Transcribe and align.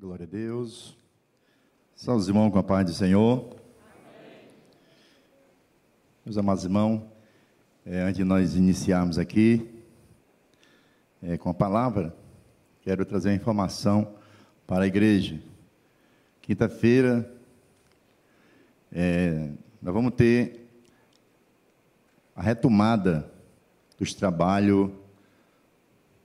Glória 0.00 0.22
a 0.22 0.28
Deus. 0.28 0.96
Salve 1.96 2.20
os 2.20 2.28
irmãos 2.28 2.52
com 2.52 2.58
a 2.60 2.62
paz 2.62 2.86
do 2.86 2.92
Senhor. 2.92 3.40
Amém. 3.40 4.48
Meus 6.24 6.38
amados 6.38 6.62
irmãos, 6.62 7.02
é, 7.84 8.02
antes 8.02 8.18
de 8.18 8.22
nós 8.22 8.54
iniciarmos 8.54 9.18
aqui 9.18 9.68
é, 11.20 11.36
com 11.36 11.50
a 11.50 11.54
palavra, 11.54 12.14
quero 12.80 13.04
trazer 13.04 13.30
uma 13.30 13.34
informação 13.34 14.14
para 14.68 14.84
a 14.84 14.86
igreja. 14.86 15.42
Quinta-feira, 16.42 17.28
é, 18.92 19.50
nós 19.82 19.92
vamos 19.92 20.14
ter 20.14 20.64
a 22.36 22.42
retomada 22.42 23.28
dos 23.98 24.14
trabalhos 24.14 24.92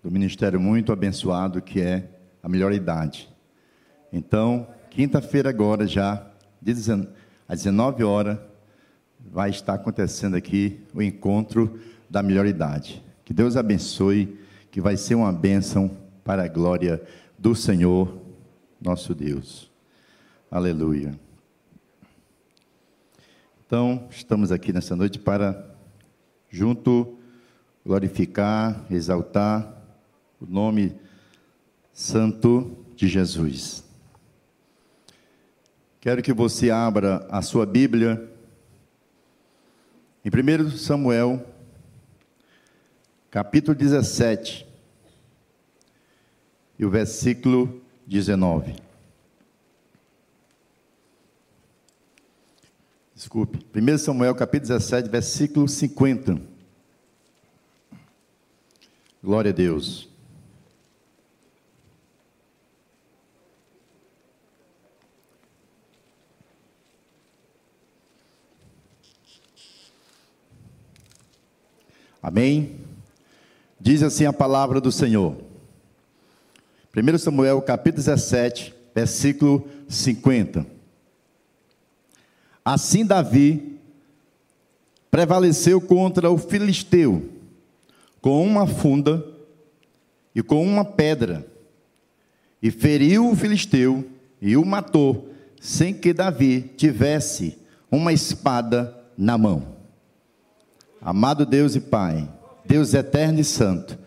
do 0.04 0.12
ministério 0.12 0.60
muito 0.60 0.92
abençoado 0.92 1.60
que 1.60 1.82
é 1.82 2.08
a 2.44 2.48
melhor 2.48 2.72
idade. 2.72 3.33
Então, 4.16 4.68
quinta-feira 4.92 5.50
agora 5.50 5.88
já, 5.88 6.24
às 7.48 7.64
19 7.64 8.04
horas, 8.04 8.38
vai 9.20 9.50
estar 9.50 9.74
acontecendo 9.74 10.36
aqui 10.36 10.80
o 10.94 11.02
encontro 11.02 11.80
da 12.08 12.22
melhor 12.22 12.46
idade. 12.46 13.04
Que 13.26 13.34
Deus 13.34 13.58
abençoe, 13.58 14.38
que 14.70 14.80
vai 14.80 14.98
ser 14.98 15.16
uma 15.16 15.34
bênção 15.34 15.98
para 16.24 16.44
a 16.44 16.48
glória 16.48 17.02
do 17.40 17.56
Senhor, 17.56 18.22
nosso 18.80 19.16
Deus. 19.16 19.72
Aleluia. 20.52 21.20
Então, 23.66 24.08
estamos 24.12 24.52
aqui 24.52 24.72
nessa 24.72 24.96
noite 24.96 25.18
para, 25.18 25.76
junto, 26.52 27.18
glorificar, 27.84 28.86
exaltar 28.92 29.76
o 30.40 30.46
nome 30.46 30.96
santo 31.92 32.78
de 32.96 33.08
Jesus. 33.08 33.83
Quero 36.04 36.22
que 36.22 36.34
você 36.34 36.70
abra 36.70 37.26
a 37.30 37.42
sua 37.42 37.66
Bíblia 37.66 38.30
em 40.26 40.30
1 40.30 40.72
Samuel, 40.72 41.48
capítulo 43.32 43.74
17, 43.74 44.68
e 46.78 46.84
o 46.84 46.90
versículo 46.90 47.82
19. 48.06 48.76
Desculpe, 53.16 53.66
1 53.74 53.98
Samuel, 53.98 54.36
capítulo 54.36 54.78
17, 54.78 55.08
versículo 55.08 55.70
50. 55.70 56.38
Glória 59.24 59.52
a 59.52 59.54
Deus. 59.54 60.13
Amém? 72.24 72.78
Diz 73.78 74.02
assim 74.02 74.26
a 74.26 74.32
palavra 74.32 74.80
do 74.80 74.94
Senhor. 74.94 75.36
1 76.96 77.18
Samuel 77.18 77.62
capítulo 77.62 77.98
17, 77.98 78.74
versículo 78.96 79.68
50. 79.90 80.66
Assim 82.64 83.06
Davi 83.06 83.78
prevaleceu 85.12 85.82
contra 85.82 86.32
o 86.32 86.38
filisteu 86.38 87.30
com 88.22 88.42
uma 88.42 88.66
funda 88.66 89.28
e 90.34 90.42
com 90.42 90.66
uma 90.66 90.86
pedra, 90.86 91.46
e 92.62 92.72
feriu 92.72 93.30
o 93.30 93.36
filisteu 93.36 94.10
e 94.42 94.56
o 94.56 94.64
matou, 94.64 95.30
sem 95.60 95.94
que 95.94 96.14
Davi 96.14 96.72
tivesse 96.78 97.58
uma 97.92 98.14
espada 98.14 98.98
na 99.18 99.38
mão. 99.38 99.73
Amado 101.06 101.46
Deus 101.46 101.76
e 101.76 101.82
Pai, 101.82 102.32
Deus 102.66 102.94
eterno 102.94 103.42
e 103.42 103.44
santo, 103.44 104.00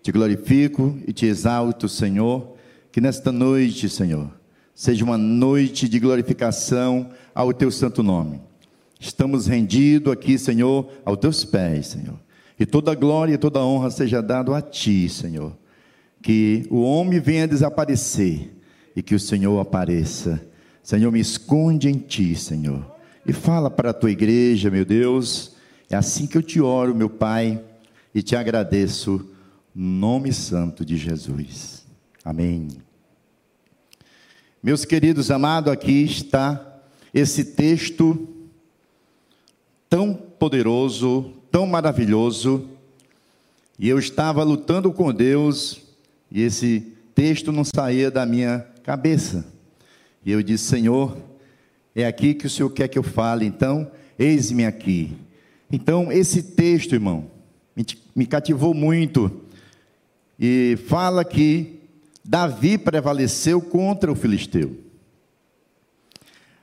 te 0.00 0.12
glorifico 0.12 0.96
e 1.04 1.12
te 1.12 1.26
exalto, 1.26 1.88
Senhor, 1.88 2.54
que 2.92 3.00
nesta 3.00 3.32
noite, 3.32 3.88
Senhor, 3.88 4.30
seja 4.72 5.04
uma 5.04 5.18
noite 5.18 5.88
de 5.88 5.98
glorificação 5.98 7.10
ao 7.34 7.52
teu 7.52 7.72
santo 7.72 8.04
nome. 8.04 8.40
Estamos 9.00 9.48
rendidos 9.48 10.12
aqui, 10.12 10.38
Senhor, 10.38 10.88
aos 11.04 11.18
teus 11.18 11.44
pés, 11.44 11.88
Senhor. 11.88 12.20
E 12.56 12.64
toda 12.64 12.94
glória 12.94 13.34
e 13.34 13.38
toda 13.38 13.64
honra 13.64 13.90
seja 13.90 14.22
dado 14.22 14.54
a 14.54 14.62
ti, 14.62 15.08
Senhor. 15.08 15.56
Que 16.22 16.68
o 16.70 16.82
homem 16.82 17.18
venha 17.18 17.48
desaparecer 17.48 18.54
e 18.94 19.02
que 19.02 19.16
o 19.16 19.20
Senhor 19.20 19.58
apareça. 19.58 20.40
Senhor, 20.84 21.10
me 21.10 21.18
esconde 21.18 21.88
em 21.88 21.98
ti, 21.98 22.36
Senhor. 22.36 22.94
E 23.26 23.32
fala 23.32 23.68
para 23.68 23.90
a 23.90 23.94
tua 23.94 24.12
igreja, 24.12 24.70
meu 24.70 24.84
Deus 24.84 25.53
é 25.94 25.96
assim 25.96 26.26
que 26.26 26.36
eu 26.36 26.42
te 26.42 26.60
oro, 26.60 26.92
meu 26.92 27.08
Pai, 27.08 27.62
e 28.12 28.20
te 28.20 28.34
agradeço, 28.34 29.30
no 29.72 29.84
nome 29.84 30.32
santo 30.32 30.84
de 30.84 30.96
Jesus. 30.96 31.86
Amém. 32.24 32.66
Meus 34.60 34.84
queridos 34.84 35.30
amados, 35.30 35.72
aqui 35.72 36.02
está 36.02 36.80
esse 37.12 37.44
texto 37.44 38.28
tão 39.88 40.14
poderoso, 40.14 41.32
tão 41.48 41.64
maravilhoso, 41.64 42.68
e 43.78 43.88
eu 43.88 43.96
estava 43.96 44.42
lutando 44.42 44.92
com 44.92 45.14
Deus, 45.14 45.80
e 46.28 46.42
esse 46.42 46.92
texto 47.14 47.52
não 47.52 47.62
saía 47.62 48.10
da 48.10 48.26
minha 48.26 48.66
cabeça. 48.82 49.46
E 50.26 50.32
eu 50.32 50.42
disse: 50.42 50.64
Senhor, 50.64 51.16
é 51.94 52.04
aqui 52.04 52.34
que 52.34 52.46
o 52.46 52.50
Senhor 52.50 52.70
quer 52.70 52.88
que 52.88 52.98
eu 52.98 53.04
fale, 53.04 53.46
então, 53.46 53.88
eis-me 54.18 54.66
aqui. 54.66 55.23
Então, 55.70 56.12
esse 56.12 56.42
texto, 56.42 56.94
irmão, 56.94 57.30
me 58.14 58.26
cativou 58.26 58.74
muito. 58.74 59.42
E 60.38 60.78
fala 60.88 61.24
que 61.24 61.80
Davi 62.24 62.78
prevaleceu 62.78 63.60
contra 63.60 64.10
o 64.10 64.14
filisteu. 64.14 64.76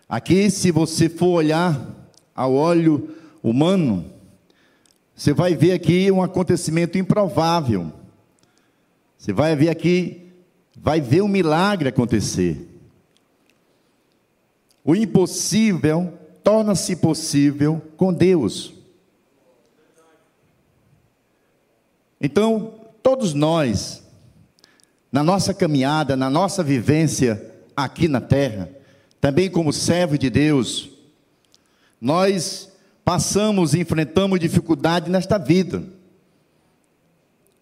Aqui, 0.08 0.50
se 0.50 0.72
você 0.72 1.08
for 1.08 1.36
olhar 1.36 2.10
ao 2.36 2.54
olho 2.54 3.16
humano, 3.42 4.06
você 5.16 5.34
vai 5.34 5.56
ver 5.56 5.74
aqui 5.74 6.12
um 6.12 6.22
acontecimento 6.22 6.98
improvável. 6.98 7.94
Você 9.18 9.32
vai 9.32 9.56
ver 9.56 9.70
aqui, 9.70 10.32
vai 10.76 11.00
ver 11.00 11.22
um 11.22 11.28
milagre 11.28 11.90
acontecer. 11.90 12.68
O 14.84 14.96
impossível 14.96 16.12
torna-se 16.44 16.96
possível 16.96 17.82
com 17.96 18.12
Deus. 18.12 18.81
Então, 22.22 22.76
todos 23.02 23.34
nós, 23.34 24.04
na 25.12 25.24
nossa 25.24 25.54
caminhada, 25.54 26.16
na 26.16 26.30
nossa 26.30 26.64
vivência 26.64 27.52
aqui 27.76 28.08
na 28.08 28.22
terra, 28.22 28.70
também 29.20 29.50
como 29.50 29.74
servo 29.74 30.18
de 30.18 30.30
Deus, 30.30 30.90
nós 32.00 32.70
passamos 33.04 33.74
e 33.74 33.80
enfrentamos 33.80 34.40
dificuldade 34.40 35.10
nesta 35.10 35.38
vida. 35.38 35.84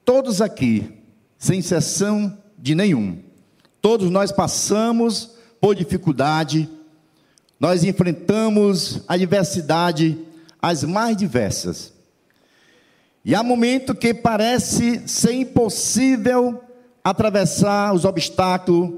Todos 0.03 0.41
aqui, 0.41 0.91
sem 1.37 1.59
exceção 1.59 2.37
de 2.57 2.75
nenhum, 2.75 3.19
todos 3.81 4.09
nós 4.09 4.31
passamos 4.31 5.37
por 5.61 5.73
dificuldade, 5.73 6.69
nós 7.59 7.83
enfrentamos 7.83 9.01
a 9.07 9.13
adversidade, 9.13 10.17
as 10.61 10.83
mais 10.83 11.15
diversas. 11.15 11.93
E 13.23 13.35
há 13.35 13.43
momento 13.43 13.93
que 13.93 14.13
parece 14.13 15.07
ser 15.07 15.33
impossível 15.33 16.63
atravessar 17.03 17.93
os 17.93 18.05
obstáculos 18.05 18.91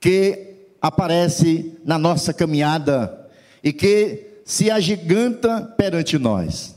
que 0.00 0.54
aparecem 0.80 1.76
na 1.84 1.98
nossa 1.98 2.32
caminhada 2.32 3.28
e 3.62 3.72
que 3.72 4.26
se 4.44 4.70
agiganta 4.70 5.62
perante 5.78 6.18
nós. 6.18 6.74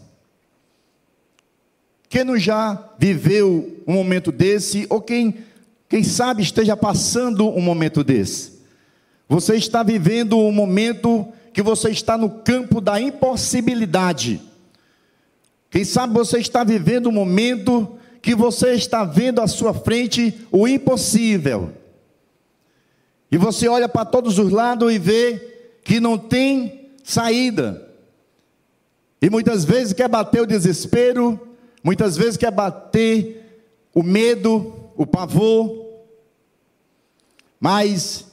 Quem 2.08 2.24
não 2.24 2.38
já 2.38 2.92
viveu 2.98 3.84
um 3.86 3.94
momento 3.94 4.32
desse, 4.32 4.88
ou 4.90 5.02
quem, 5.02 5.40
quem 5.90 6.04
sabe 6.04 6.42
esteja 6.42 6.78
passando 6.78 7.50
um 7.50 7.60
momento 7.60 8.04
desse? 8.04 8.62
Você 9.28 9.56
está 9.56 9.84
vivendo 9.84 10.38
um 10.38 10.54
momento 10.54 11.28
que 11.52 11.62
você 11.62 11.90
está 11.90 12.18
no 12.18 12.30
campo 12.30 12.80
da 12.80 13.02
impossibilidade 13.02 14.42
quem 15.70 15.84
sabe 15.84 16.14
você 16.14 16.40
está 16.40 16.64
vivendo 16.64 17.10
um 17.10 17.12
momento 17.12 17.98
que 18.22 18.34
você 18.36 18.74
está 18.74 19.04
vendo 19.04 19.42
à 19.42 19.48
sua 19.48 19.74
frente 19.74 20.46
o 20.52 20.68
impossível. 20.68 21.72
E 23.32 23.38
você 23.38 23.68
olha 23.68 23.90
para 23.90 24.06
todos 24.06 24.40
os 24.40 24.52
lados 24.52 24.92
e 24.92 24.98
vê 24.98 25.80
que 25.84 26.00
não 26.00 26.18
tem 26.18 26.92
saída. 27.04 27.90
E 29.22 29.30
muitas 29.30 29.66
vezes 29.66 29.94
quer 29.94 30.08
bater 30.08 30.42
o 30.42 30.46
desespero, 30.46 31.40
muitas 31.84 32.16
vezes 32.16 32.38
quer 32.38 32.52
bater 32.52 33.62
o 33.94 34.04
medo, 34.04 34.74
o 34.96 35.06
pavor. 35.06 35.86
Mas 37.60 38.28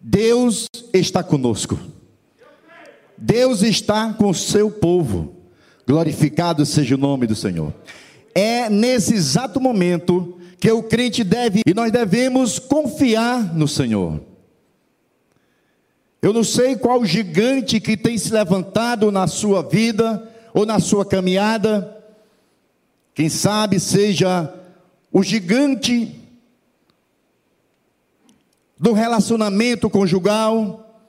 Deus 0.00 0.66
está 0.92 1.22
conosco. 1.22 1.78
Deus 3.16 3.62
está 3.62 4.12
com 4.14 4.30
o 4.30 4.34
seu 4.34 4.70
povo. 4.70 5.39
Glorificado 5.90 6.64
seja 6.64 6.94
o 6.94 6.98
nome 6.98 7.26
do 7.26 7.34
Senhor. 7.34 7.74
É 8.32 8.70
nesse 8.70 9.12
exato 9.12 9.60
momento 9.60 10.38
que 10.60 10.70
o 10.70 10.84
crente 10.84 11.24
deve 11.24 11.62
e 11.66 11.74
nós 11.74 11.90
devemos 11.90 12.60
confiar 12.60 13.52
no 13.56 13.66
Senhor. 13.66 14.20
Eu 16.22 16.32
não 16.32 16.44
sei 16.44 16.76
qual 16.76 17.04
gigante 17.04 17.80
que 17.80 17.96
tem 17.96 18.16
se 18.16 18.32
levantado 18.32 19.10
na 19.10 19.26
sua 19.26 19.64
vida 19.64 20.32
ou 20.54 20.64
na 20.64 20.78
sua 20.78 21.04
caminhada. 21.04 22.04
Quem 23.12 23.28
sabe 23.28 23.80
seja 23.80 24.48
o 25.10 25.24
gigante 25.24 26.14
do 28.78 28.92
relacionamento 28.92 29.90
conjugal. 29.90 31.04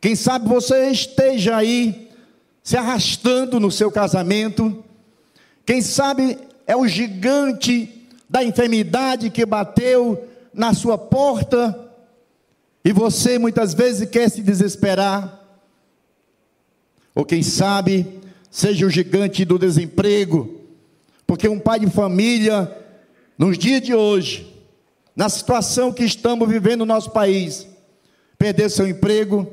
Quem 0.00 0.16
sabe 0.16 0.48
você 0.48 0.90
esteja 0.90 1.56
aí 1.56 2.05
se 2.66 2.76
arrastando 2.76 3.60
no 3.60 3.70
seu 3.70 3.92
casamento. 3.92 4.82
Quem 5.64 5.80
sabe 5.80 6.36
é 6.66 6.74
o 6.74 6.88
gigante 6.88 8.08
da 8.28 8.42
enfermidade 8.42 9.30
que 9.30 9.46
bateu 9.46 10.26
na 10.52 10.74
sua 10.74 10.98
porta 10.98 11.78
e 12.84 12.92
você 12.92 13.38
muitas 13.38 13.72
vezes 13.72 14.10
quer 14.10 14.28
se 14.28 14.42
desesperar. 14.42 15.46
Ou 17.14 17.24
quem 17.24 17.40
sabe, 17.40 18.04
seja 18.50 18.84
o 18.84 18.90
gigante 18.90 19.44
do 19.44 19.60
desemprego. 19.60 20.62
Porque 21.24 21.48
um 21.48 21.60
pai 21.60 21.78
de 21.78 21.88
família, 21.88 22.76
nos 23.38 23.56
dias 23.56 23.80
de 23.80 23.94
hoje, 23.94 24.52
na 25.14 25.28
situação 25.28 25.92
que 25.92 26.02
estamos 26.02 26.48
vivendo 26.48 26.80
no 26.80 26.86
nosso 26.86 27.12
país, 27.12 27.64
perder 28.36 28.68
seu 28.70 28.88
emprego 28.88 29.48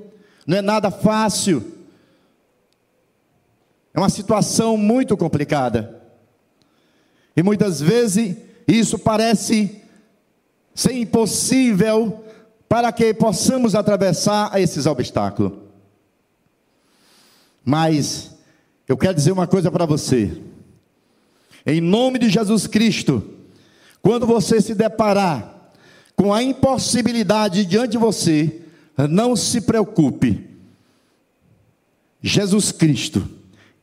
não 0.47 0.57
é 0.57 0.61
nada 0.63 0.89
fácil. 0.89 1.82
É 3.93 3.99
uma 3.99 4.09
situação 4.09 4.75
muito 4.75 5.15
complicada. 5.15 6.01
E 7.35 7.43
muitas 7.43 7.79
vezes 7.79 8.35
isso 8.67 8.97
parece 8.97 9.81
ser 10.73 10.93
impossível 10.93 12.23
para 12.67 12.91
que 12.91 13.13
possamos 13.13 13.75
atravessar 13.75 14.59
esses 14.59 14.85
obstáculos. 14.85 15.53
Mas 17.63 18.31
eu 18.87 18.97
quero 18.97 19.13
dizer 19.13 19.31
uma 19.31 19.47
coisa 19.47 19.71
para 19.71 19.85
você. 19.85 20.41
Em 21.65 21.79
nome 21.79 22.19
de 22.19 22.29
Jesus 22.29 22.67
Cristo, 22.67 23.23
quando 24.01 24.25
você 24.25 24.59
se 24.59 24.75
deparar 24.75 25.71
com 26.15 26.33
a 26.33 26.43
impossibilidade 26.43 27.65
diante 27.65 27.91
de 27.91 27.97
você, 27.97 28.61
não 29.09 29.35
se 29.35 29.61
preocupe. 29.61 30.49
Jesus 32.21 32.71
Cristo, 32.71 33.27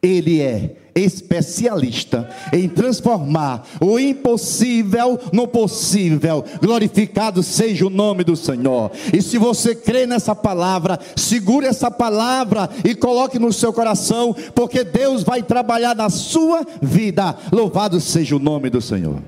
Ele 0.02 0.40
é 0.40 0.76
especialista 0.94 2.28
em 2.52 2.68
transformar 2.68 3.66
o 3.80 3.98
impossível 3.98 5.18
no 5.32 5.46
possível. 5.46 6.44
Glorificado 6.60 7.42
seja 7.42 7.86
o 7.86 7.90
nome 7.90 8.24
do 8.24 8.34
Senhor. 8.36 8.90
E 9.12 9.20
se 9.20 9.38
você 9.38 9.74
crê 9.74 10.06
nessa 10.06 10.34
palavra, 10.34 10.98
segure 11.16 11.66
essa 11.66 11.90
palavra 11.90 12.68
e 12.84 12.94
coloque 12.94 13.38
no 13.38 13.52
seu 13.52 13.72
coração, 13.72 14.34
porque 14.54 14.84
Deus 14.84 15.22
vai 15.22 15.42
trabalhar 15.42 15.94
na 15.94 16.08
sua 16.08 16.66
vida. 16.80 17.36
Louvado 17.52 18.00
seja 18.00 18.36
o 18.36 18.40
nome 18.40 18.70
do 18.70 18.80
Senhor. 18.80 19.22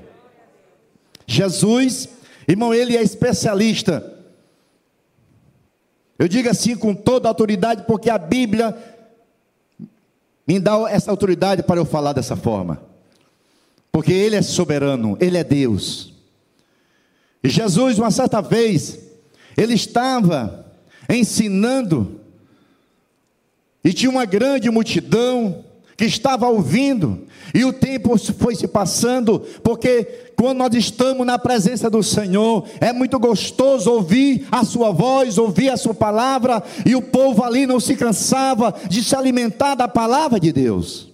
Jesus, 1.25 2.09
irmão, 2.47 2.73
ele 2.73 2.97
é 2.97 3.01
especialista. 3.01 4.11
Eu 6.17 6.27
digo 6.27 6.49
assim 6.49 6.75
com 6.75 6.93
toda 6.93 7.27
autoridade, 7.27 7.83
porque 7.87 8.09
a 8.09 8.17
Bíblia 8.17 8.75
me 10.47 10.59
dá 10.59 10.89
essa 10.89 11.09
autoridade 11.09 11.63
para 11.63 11.79
eu 11.79 11.85
falar 11.85 12.13
dessa 12.13 12.35
forma. 12.35 12.81
Porque 13.91 14.11
Ele 14.11 14.35
é 14.35 14.41
soberano, 14.41 15.17
Ele 15.19 15.37
é 15.37 15.43
Deus. 15.43 16.13
E 17.43 17.49
Jesus, 17.49 17.99
uma 17.99 18.11
certa 18.11 18.41
vez, 18.41 18.99
Ele 19.55 19.73
estava 19.73 20.65
ensinando, 21.09 22.19
e 23.83 23.91
tinha 23.91 24.09
uma 24.09 24.25
grande 24.25 24.69
multidão, 24.69 25.65
que 25.95 26.05
estava 26.05 26.47
ouvindo, 26.47 27.27
e 27.53 27.63
o 27.63 27.71
tempo 27.71 28.17
foi 28.17 28.55
se 28.55 28.67
passando, 28.67 29.39
porque 29.63 30.03
quando 30.35 30.57
nós 30.57 30.73
estamos 30.73 31.25
na 31.25 31.37
presença 31.37 31.89
do 31.89 32.01
Senhor, 32.01 32.67
é 32.81 32.91
muito 32.91 33.19
gostoso 33.19 33.91
ouvir 33.91 34.47
a 34.51 34.63
Sua 34.63 34.91
voz, 34.91 35.37
ouvir 35.37 35.69
a 35.69 35.77
Sua 35.77 35.93
palavra, 35.93 36.63
e 36.85 36.95
o 36.95 37.01
povo 37.01 37.43
ali 37.43 37.67
não 37.67 37.79
se 37.79 37.95
cansava 37.95 38.73
de 38.89 39.03
se 39.03 39.15
alimentar 39.15 39.75
da 39.75 39.87
palavra 39.87 40.39
de 40.39 40.51
Deus. 40.51 41.11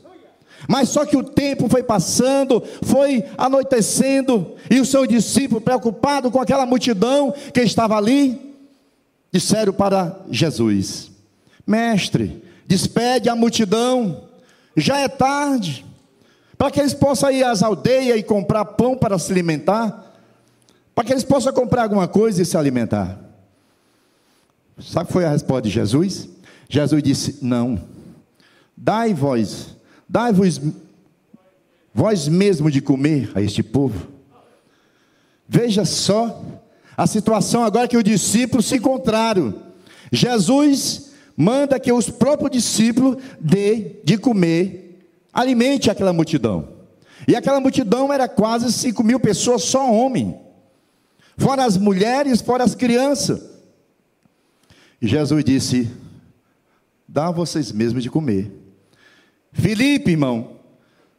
Mas 0.67 0.89
só 0.89 1.05
que 1.05 1.17
o 1.17 1.23
tempo 1.23 1.67
foi 1.67 1.83
passando, 1.83 2.63
foi 2.83 3.23
anoitecendo, 3.37 4.55
e 4.69 4.79
o 4.79 4.85
seu 4.85 5.05
discípulo, 5.05 5.59
preocupado 5.59 6.31
com 6.31 6.39
aquela 6.39 6.65
multidão 6.65 7.33
que 7.53 7.61
estava 7.61 7.97
ali, 7.97 8.55
disseram 9.31 9.73
para 9.73 10.19
Jesus: 10.29 11.11
Mestre, 11.65 12.43
despede 12.65 13.29
a 13.29 13.35
multidão 13.35 14.28
já 14.79 14.97
é 14.97 15.07
tarde, 15.07 15.85
para 16.57 16.71
que 16.71 16.79
eles 16.79 16.93
possam 16.93 17.31
ir 17.31 17.43
às 17.43 17.63
aldeias 17.63 18.17
e 18.17 18.23
comprar 18.23 18.65
pão 18.65 18.97
para 18.97 19.17
se 19.17 19.31
alimentar, 19.31 20.13
para 20.93 21.05
que 21.05 21.13
eles 21.13 21.23
possam 21.23 21.53
comprar 21.53 21.83
alguma 21.83 22.07
coisa 22.07 22.41
e 22.41 22.45
se 22.45 22.57
alimentar. 22.57 23.19
Sabe 24.79 25.07
qual 25.07 25.13
foi 25.13 25.25
a 25.25 25.31
resposta 25.31 25.63
de 25.63 25.69
Jesus? 25.69 26.27
Jesus 26.67 27.01
disse: 27.01 27.39
Não, 27.41 27.81
dai 28.75 29.13
vós, 29.13 29.75
dai-vos 30.07 30.61
vós 31.93 32.27
mesmo 32.27 32.69
de 32.69 32.81
comer 32.81 33.31
a 33.35 33.41
este 33.41 33.63
povo. 33.63 34.07
Veja 35.47 35.83
só 35.83 36.41
a 36.95 37.07
situação 37.07 37.63
agora 37.63 37.87
que 37.87 37.97
os 37.97 38.03
discípulos 38.03 38.67
se 38.67 38.75
encontraram. 38.77 39.55
Jesus 40.11 41.08
manda 41.39 41.79
que 41.79 41.89
os 41.89 42.09
próprios 42.09 42.51
discípulos 42.51 43.15
dê 43.39 43.95
de 44.03 44.17
comer, 44.17 44.99
alimente 45.31 45.89
aquela 45.89 46.11
multidão. 46.11 46.67
E 47.25 47.33
aquela 47.33 47.61
multidão 47.61 48.11
era 48.11 48.27
quase 48.27 48.73
5 48.73 49.01
mil 49.01 49.21
pessoas, 49.21 49.63
só 49.63 49.89
homem. 49.89 50.37
Fora 51.37 51.63
as 51.63 51.77
mulheres, 51.77 52.41
fora 52.41 52.65
as 52.65 52.75
crianças. 52.75 53.41
E 55.01 55.07
Jesus 55.07 55.45
disse: 55.45 55.89
Dá 57.07 57.31
vocês 57.31 57.71
mesmos 57.71 58.03
de 58.03 58.09
comer. 58.09 58.51
Filipe, 59.53 60.11
irmão, 60.11 60.57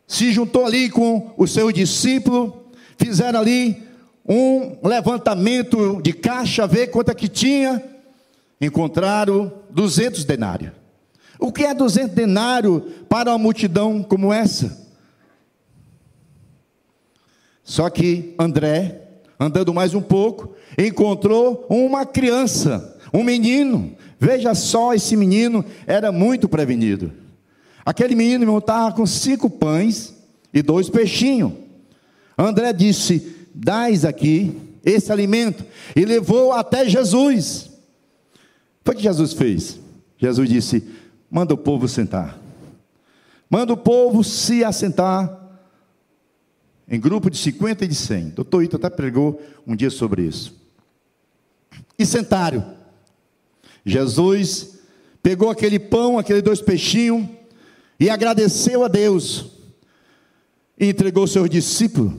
se 0.06 0.32
juntou 0.32 0.66
ali 0.66 0.90
com 0.90 1.32
o 1.38 1.46
seu 1.46 1.72
discípulo, 1.72 2.66
fizeram 2.98 3.40
ali 3.40 3.82
um 4.28 4.76
levantamento 4.86 5.98
de 6.02 6.12
caixa, 6.12 6.66
ver 6.66 6.88
quanto 6.88 7.10
é 7.10 7.14
que 7.14 7.26
tinha 7.26 7.82
encontraram 8.60 9.52
200 9.70 10.24
denários. 10.24 10.72
O 11.38 11.50
que 11.50 11.64
é 11.64 11.72
200 11.72 12.14
denários 12.14 12.82
para 13.08 13.30
uma 13.30 13.38
multidão 13.38 14.02
como 14.02 14.32
essa? 14.32 14.88
Só 17.64 17.88
que 17.88 18.34
André, 18.38 19.00
andando 19.38 19.72
mais 19.72 19.94
um 19.94 20.02
pouco, 20.02 20.54
encontrou 20.76 21.66
uma 21.70 22.04
criança, 22.04 22.98
um 23.14 23.22
menino. 23.22 23.96
Veja 24.18 24.54
só, 24.54 24.92
esse 24.92 25.16
menino 25.16 25.64
era 25.86 26.12
muito 26.12 26.48
prevenido. 26.48 27.12
Aquele 27.84 28.14
menino 28.14 28.58
estava 28.58 28.92
com 28.92 29.06
cinco 29.06 29.48
pães 29.48 30.14
e 30.52 30.62
dois 30.62 30.90
peixinhos. 30.90 31.52
André 32.36 32.72
disse: 32.72 33.36
Dais 33.54 34.04
aqui 34.04 34.54
esse 34.84 35.12
alimento, 35.12 35.64
e 35.94 36.04
levou 36.04 36.52
até 36.52 36.88
Jesus. 36.88 37.69
Foi 38.84 38.94
o 38.94 38.96
que 38.96 39.02
Jesus 39.02 39.32
fez. 39.32 39.78
Jesus 40.18 40.49
disse: 40.49 40.84
manda 41.30 41.54
o 41.54 41.58
povo 41.58 41.87
sentar. 41.87 42.38
Manda 43.49 43.72
o 43.72 43.76
povo 43.76 44.22
se 44.22 44.64
assentar 44.64 45.38
em 46.88 46.99
grupo 46.99 47.30
de 47.30 47.38
50 47.38 47.84
e 47.84 47.88
de 47.88 47.94
100. 47.94 48.28
Doutor 48.30 48.64
Ito 48.64 48.76
até 48.76 48.90
pregou 48.90 49.40
um 49.66 49.76
dia 49.76 49.90
sobre 49.90 50.22
isso. 50.22 50.54
E 51.99 52.04
sentaram. 52.04 52.75
Jesus 53.84 54.78
pegou 55.22 55.50
aquele 55.50 55.78
pão, 55.78 56.18
aqueles 56.18 56.42
dois 56.42 56.60
peixinhos, 56.60 57.28
e 57.99 58.10
agradeceu 58.10 58.84
a 58.84 58.88
Deus. 58.88 59.50
E 60.78 60.88
entregou 60.88 61.26
seus 61.26 61.49
discípulos. 61.49 62.14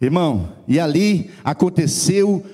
Irmão, 0.00 0.52
e 0.66 0.78
ali 0.80 1.30
aconteceu 1.44 2.44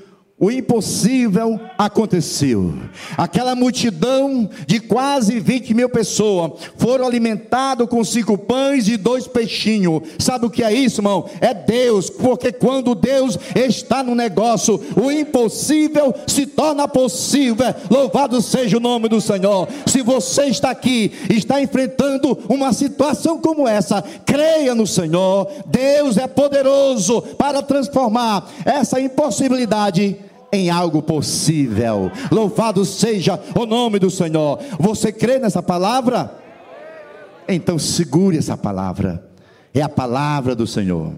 o 0.41 0.53
impossível 0.53 1.59
aconteceu. 1.77 2.73
Aquela 3.17 3.57
multidão 3.57 4.49
de 4.67 4.79
quase 4.79 5.41
20 5.41 5.75
mil 5.75 5.89
pessoas 5.89 6.53
foram 6.77 7.05
alimentados 7.05 7.89
com 7.89 8.05
cinco 8.05 8.39
pães 8.39 8.87
e 8.87 8.97
dois 8.97 9.27
peixinhos. 9.27 10.03
Sabe 10.19 10.47
o 10.47 10.51
que 10.51 10.63
é 10.63 10.73
isso, 10.73 11.01
irmão? 11.01 11.29
É 11.41 11.53
Deus, 11.53 12.09
porque 12.09 12.53
quando 12.53 12.95
Deus 12.95 13.37
está 13.57 14.03
no 14.05 14.15
negócio, 14.15 14.81
o 14.97 15.11
impossível 15.11 16.15
se 16.27 16.47
torna 16.47 16.87
possível. 16.87 17.75
Louvado 17.91 18.41
seja 18.41 18.77
o 18.77 18.81
nome 18.81 19.09
do 19.09 19.21
Senhor. 19.21 19.67
Se 19.87 20.03
você 20.03 20.45
está 20.45 20.71
aqui, 20.71 21.13
está 21.29 21.61
enfrentando 21.61 22.39
uma 22.49 22.73
situação 22.73 23.39
como 23.39 23.67
essa, 23.67 24.05
creia 24.25 24.73
no 24.73 24.87
Senhor. 24.87 25.49
Deus 25.67 26.17
é 26.17 26.29
poderoso 26.29 27.23
para 27.37 27.61
transformar 27.61 28.49
essa 28.65 29.01
impossibilidade 29.01 30.28
em 30.53 30.71
algo 30.71 31.03
possível. 31.03 32.11
Louvado 32.31 32.85
seja 32.85 33.41
o 33.55 33.67
nome 33.67 33.99
do 33.99 34.11
Senhor. 34.11 34.59
Você 34.79 35.13
crê 35.13 35.39
nessa 35.39 35.63
palavra? 35.63 36.39
Então 37.49 37.79
segure 37.79 38.39
essa 38.39 38.57
palavra. 38.57 39.29
É 39.73 39.83
a 39.83 39.89
palavra 39.89 40.55
do 40.55 40.67
Senhor. 40.67 41.15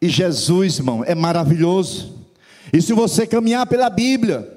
E 0.00 0.08
Jesus, 0.08 0.78
irmão, 0.78 1.04
é 1.04 1.14
maravilhoso. 1.14 2.18
E 2.72 2.82
se 2.82 2.92
você 2.92 3.26
caminhar 3.26 3.66
pela 3.66 3.88
Bíblia, 3.88 4.52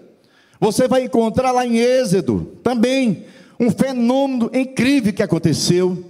você 0.59 0.87
vai 0.87 1.03
encontrar 1.03 1.51
lá 1.51 1.65
em 1.65 1.77
Êxodo 1.77 2.57
também 2.63 3.25
um 3.59 3.69
fenômeno 3.69 4.49
incrível 4.53 5.13
que 5.13 5.21
aconteceu, 5.21 6.03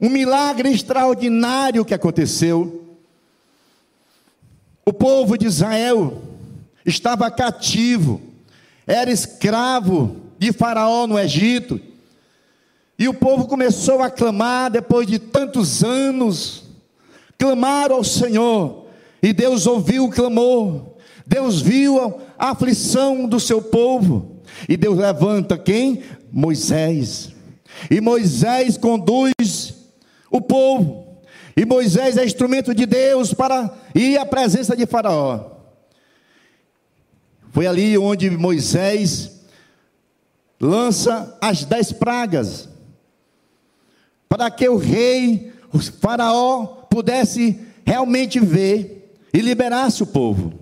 um 0.00 0.08
milagre 0.08 0.70
extraordinário 0.70 1.84
que 1.84 1.94
aconteceu. 1.94 2.85
O 4.88 4.92
povo 4.92 5.36
de 5.36 5.46
Israel 5.46 6.22
estava 6.84 7.28
cativo, 7.28 8.20
era 8.86 9.10
escravo 9.10 10.14
de 10.38 10.52
Faraó 10.52 11.08
no 11.08 11.18
Egito. 11.18 11.80
E 12.96 13.08
o 13.08 13.14
povo 13.14 13.48
começou 13.48 14.00
a 14.00 14.08
clamar 14.08 14.70
depois 14.70 15.08
de 15.08 15.18
tantos 15.18 15.82
anos, 15.82 16.66
clamaram 17.36 17.96
ao 17.96 18.04
Senhor, 18.04 18.86
e 19.20 19.32
Deus 19.32 19.66
ouviu 19.66 20.04
o 20.04 20.10
clamor, 20.10 20.82
Deus 21.26 21.60
viu 21.60 22.22
a 22.38 22.50
aflição 22.50 23.26
do 23.26 23.40
seu 23.40 23.60
povo, 23.60 24.40
e 24.68 24.76
Deus 24.76 24.96
levanta 24.96 25.58
quem? 25.58 26.04
Moisés. 26.30 27.34
E 27.90 28.00
Moisés 28.00 28.78
conduz 28.78 29.74
o 30.30 30.40
povo. 30.40 31.05
E 31.56 31.64
Moisés 31.64 32.18
é 32.18 32.24
instrumento 32.24 32.74
de 32.74 32.84
Deus 32.84 33.32
para 33.32 33.74
ir 33.94 34.18
à 34.18 34.26
presença 34.26 34.76
de 34.76 34.84
Faraó. 34.84 35.52
Foi 37.50 37.66
ali 37.66 37.96
onde 37.96 38.28
Moisés 38.28 39.40
lança 40.60 41.36
as 41.40 41.64
dez 41.64 41.92
pragas, 41.92 42.68
para 44.28 44.50
que 44.50 44.68
o 44.68 44.76
rei, 44.76 45.52
o 45.72 45.78
Faraó, 45.78 46.66
pudesse 46.90 47.58
realmente 47.86 48.38
ver 48.38 49.18
e 49.32 49.40
liberasse 49.40 50.02
o 50.02 50.06
povo. 50.06 50.52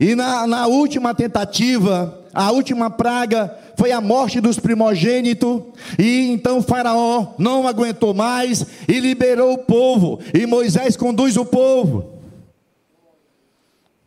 E 0.00 0.14
na, 0.14 0.46
na 0.46 0.66
última 0.66 1.14
tentativa, 1.14 2.23
a 2.34 2.50
última 2.50 2.90
praga 2.90 3.56
foi 3.76 3.92
a 3.92 4.00
morte 4.00 4.40
dos 4.40 4.58
primogênitos, 4.58 5.62
e 5.98 6.30
então 6.30 6.60
Faraó 6.60 7.34
não 7.38 7.66
aguentou 7.66 8.12
mais 8.12 8.66
e 8.88 8.98
liberou 8.98 9.54
o 9.54 9.58
povo, 9.58 10.20
e 10.34 10.44
Moisés 10.46 10.96
conduz 10.96 11.36
o 11.36 11.44
povo. 11.44 12.12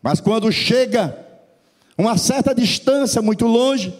Mas 0.02 0.20
quando 0.20 0.52
chega 0.52 1.18
uma 1.96 2.16
certa 2.16 2.54
distância, 2.54 3.22
muito 3.22 3.46
longe, 3.46 3.92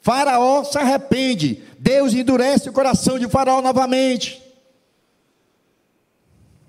Faraó 0.00 0.64
se 0.64 0.76
arrepende, 0.78 1.62
Deus 1.78 2.12
endurece 2.12 2.68
o 2.68 2.72
coração 2.72 3.18
de 3.18 3.28
Faraó 3.28 3.62
novamente. 3.62 4.42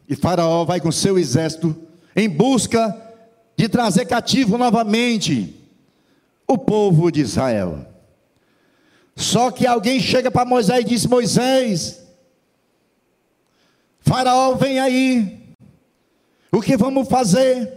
E 0.07 0.15
Faraó 0.15 0.63
vai 0.63 0.79
com 0.79 0.91
seu 0.91 1.17
exército 1.19 1.75
em 2.15 2.29
busca 2.29 2.95
de 3.57 3.67
trazer 3.67 4.05
cativo 4.05 4.57
novamente 4.57 5.56
o 6.47 6.57
povo 6.57 7.11
de 7.11 7.21
Israel. 7.21 7.85
Só 9.15 9.51
que 9.51 9.65
alguém 9.67 9.99
chega 9.99 10.31
para 10.31 10.45
Moisés 10.45 10.81
e 10.81 10.83
diz: 10.85 11.05
Moisés, 11.05 12.03
Faraó 13.99 14.53
vem 14.53 14.79
aí, 14.79 15.53
o 16.51 16.61
que 16.61 16.77
vamos 16.77 17.07
fazer? 17.09 17.73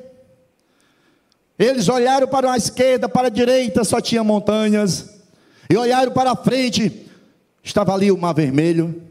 Eles 1.58 1.88
olharam 1.88 2.28
para 2.28 2.52
a 2.52 2.56
esquerda, 2.56 3.08
para 3.08 3.26
a 3.26 3.30
direita, 3.30 3.84
só 3.84 4.00
tinha 4.00 4.24
montanhas, 4.24 5.20
e 5.68 5.76
olharam 5.76 6.12
para 6.12 6.30
a 6.32 6.36
frente, 6.36 7.06
estava 7.62 7.92
ali 7.92 8.10
o 8.10 8.16
mar 8.16 8.34
vermelho. 8.34 9.02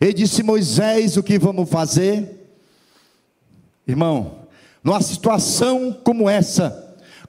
Ele 0.00 0.12
disse: 0.12 0.42
Moisés, 0.42 1.16
o 1.16 1.22
que 1.22 1.38
vamos 1.38 1.68
fazer? 1.68 2.38
Irmão, 3.86 4.46
numa 4.84 5.00
situação 5.02 5.92
como 6.04 6.28
essa, 6.28 6.79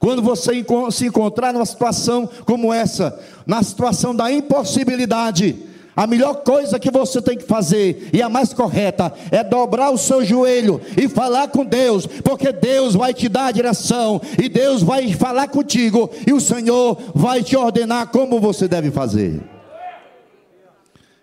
quando 0.01 0.19
você 0.19 0.65
se 0.91 1.05
encontrar 1.05 1.53
numa 1.53 1.65
situação 1.65 2.27
como 2.43 2.73
essa, 2.73 3.17
na 3.45 3.61
situação 3.61 4.15
da 4.15 4.31
impossibilidade, 4.31 5.55
a 5.95 6.07
melhor 6.07 6.37
coisa 6.37 6.79
que 6.79 6.89
você 6.89 7.21
tem 7.21 7.37
que 7.37 7.45
fazer, 7.45 8.09
e 8.11 8.19
a 8.19 8.27
mais 8.27 8.51
correta, 8.51 9.13
é 9.29 9.43
dobrar 9.43 9.91
o 9.91 9.99
seu 9.99 10.25
joelho 10.25 10.81
e 10.97 11.07
falar 11.07 11.49
com 11.49 11.63
Deus, 11.63 12.07
porque 12.07 12.51
Deus 12.51 12.95
vai 12.95 13.13
te 13.13 13.29
dar 13.29 13.45
a 13.45 13.51
direção, 13.51 14.19
e 14.41 14.49
Deus 14.49 14.81
vai 14.81 15.13
falar 15.13 15.49
contigo, 15.49 16.09
e 16.25 16.33
o 16.33 16.41
Senhor 16.41 16.97
vai 17.13 17.43
te 17.43 17.55
ordenar 17.55 18.07
como 18.07 18.39
você 18.39 18.67
deve 18.67 18.89
fazer. 18.89 19.39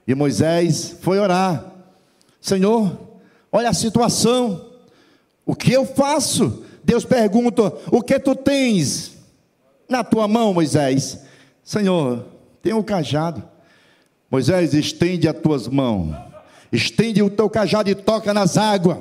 E 0.06 0.14
Moisés 0.14 0.96
foi 1.00 1.18
orar: 1.18 1.64
Senhor, 2.40 2.96
olha 3.50 3.70
a 3.70 3.74
situação, 3.74 4.66
o 5.44 5.56
que 5.56 5.72
eu 5.72 5.84
faço? 5.84 6.67
Deus 6.88 7.04
pergunta: 7.04 7.70
O 7.92 8.00
que 8.00 8.18
tu 8.18 8.34
tens 8.34 9.12
na 9.86 10.02
tua 10.02 10.26
mão, 10.26 10.54
Moisés? 10.54 11.22
Senhor, 11.62 12.24
tem 12.62 12.72
um 12.72 12.82
cajado. 12.82 13.44
Moisés, 14.30 14.72
estende 14.72 15.28
as 15.28 15.36
tuas 15.38 15.68
mãos. 15.68 16.16
Estende 16.72 17.22
o 17.22 17.28
teu 17.28 17.48
cajado 17.50 17.90
e 17.90 17.94
toca 17.94 18.32
nas 18.32 18.56
águas. 18.56 18.96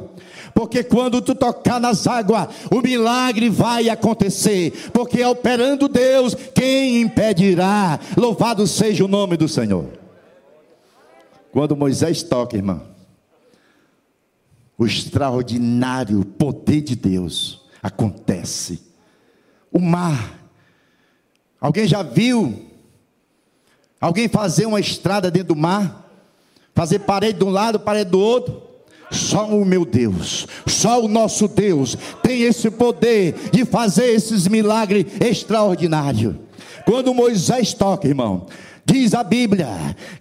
Porque 0.53 0.83
quando 0.83 1.21
tu 1.21 1.33
tocar 1.33 1.79
nas 1.79 2.05
águas, 2.07 2.49
o 2.69 2.81
milagre 2.81 3.49
vai 3.49 3.87
acontecer. 3.87 4.89
Porque 4.91 5.23
operando 5.23 5.87
Deus, 5.87 6.35
quem 6.53 7.01
impedirá? 7.01 8.01
Louvado 8.17 8.67
seja 8.67 9.05
o 9.05 9.07
nome 9.07 9.37
do 9.37 9.47
Senhor. 9.47 9.87
Quando 11.53 11.75
Moisés 11.75 12.21
toca, 12.21 12.57
irmão, 12.57 12.81
o 14.77 14.85
extraordinário 14.85 16.25
poder 16.25 16.81
de 16.81 16.95
Deus 16.95 17.65
acontece. 17.81 18.81
O 19.71 19.79
mar. 19.79 20.35
Alguém 21.59 21.87
já 21.87 22.03
viu 22.03 22.65
alguém 23.99 24.27
fazer 24.27 24.65
uma 24.65 24.79
estrada 24.79 25.31
dentro 25.31 25.49
do 25.49 25.55
mar? 25.55 26.05
Fazer 26.73 26.99
parede 26.99 27.39
de 27.39 27.45
um 27.45 27.49
lado, 27.49 27.79
parede 27.79 28.11
do 28.11 28.19
outro? 28.19 28.61
Só 29.09 29.47
o 29.47 29.65
meu 29.65 29.85
Deus, 29.85 30.45
só 30.67 31.01
o 31.01 31.07
nosso 31.07 31.47
Deus 31.47 31.97
tem 32.21 32.41
esse 32.41 32.69
poder 32.69 33.33
de 33.51 33.63
fazer 33.63 34.05
esses 34.07 34.47
milagres 34.47 35.05
extraordinários. 35.21 36.35
Quando 36.85 37.13
Moisés 37.13 37.73
toca, 37.73 38.07
irmão, 38.07 38.47
Diz 38.89 39.13
a 39.13 39.21
Bíblia 39.21 39.67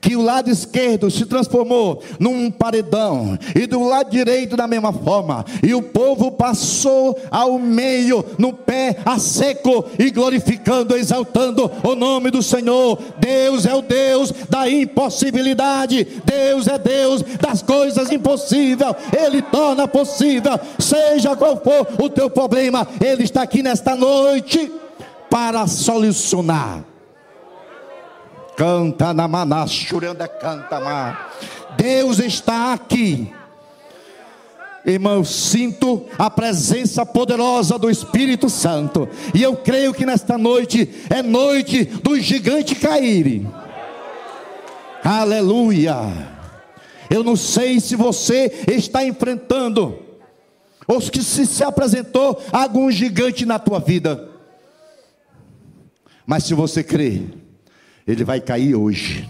que 0.01 0.17
o 0.17 0.23
lado 0.23 0.51
esquerdo 0.51 1.09
se 1.09 1.25
transformou 1.25 2.03
num 2.19 2.51
paredão, 2.51 3.39
e 3.55 3.65
do 3.65 3.81
lado 3.85 4.11
direito 4.11 4.57
da 4.57 4.67
mesma 4.67 4.93
forma, 4.93 5.45
e 5.63 5.73
o 5.73 5.81
povo 5.81 6.33
passou 6.33 7.17
ao 7.31 7.61
meio, 7.61 8.25
no 8.37 8.53
pé 8.53 8.97
a 9.05 9.21
seco, 9.21 9.85
e 9.97 10.11
glorificando, 10.11 10.97
exaltando 10.97 11.71
o 11.85 11.95
nome 11.95 12.29
do 12.29 12.43
Senhor. 12.43 12.99
Deus 13.21 13.67
é 13.67 13.75
o 13.75 13.83
Deus 13.83 14.33
da 14.51 14.69
impossibilidade, 14.69 16.21
Deus 16.25 16.67
é 16.67 16.77
Deus 16.77 17.23
das 17.41 17.63
coisas 17.63 18.11
impossíveis, 18.11 18.97
Ele 19.17 19.43
torna 19.43 19.87
possível, 19.87 20.59
seja 20.77 21.37
qual 21.37 21.57
for 21.63 21.87
o 22.03 22.11
teu 22.11 22.29
problema, 22.29 22.85
Ele 23.01 23.23
está 23.23 23.43
aqui 23.43 23.63
nesta 23.63 23.95
noite 23.95 24.73
para 25.31 25.69
solucionar. 25.69 26.96
Canta 28.57 29.13
na 29.13 29.29
maná, 29.29 29.67
churanda 29.67 30.27
canta 30.27 30.81
má. 30.81 31.31
Deus 31.77 32.19
está 32.19 32.73
aqui. 32.73 33.31
Irmão, 34.85 35.25
sinto 35.25 36.07
a 36.17 36.31
presença 36.31 37.05
poderosa 37.05 37.77
do 37.77 37.91
Espírito 37.91 38.49
Santo. 38.49 39.09
E 39.35 39.43
eu 39.43 39.57
creio 39.57 39.93
que 39.93 40.07
nesta 40.07 40.39
noite 40.39 40.89
é 41.11 41.23
noite 41.23 41.85
do 41.85 42.19
gigante 42.19 42.75
cair. 42.75 43.47
Aleluia. 45.05 45.97
Eu 47.11 47.23
não 47.23 47.37
sei 47.37 47.79
se 47.79 47.95
você 47.95 48.65
está 48.69 49.05
enfrentando 49.05 49.99
ou 50.87 51.01
se, 51.01 51.47
se 51.47 51.65
apresentou 51.65 52.41
algum 52.53 52.91
gigante 52.91 53.45
na 53.45 53.59
tua 53.59 53.81
vida. 53.81 54.29
Mas 56.25 56.45
se 56.45 56.55
você 56.55 56.83
crê, 56.83 57.23
ele 58.07 58.25
vai 58.25 58.41
cair 58.41 58.75
hoje. 58.75 59.29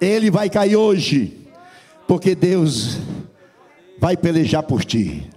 Ele 0.00 0.30
vai 0.30 0.50
cair 0.50 0.76
hoje, 0.76 1.46
porque 2.08 2.34
Deus 2.34 2.98
vai 3.98 4.16
pelejar 4.16 4.62
por 4.62 4.84
ti. 4.84 5.30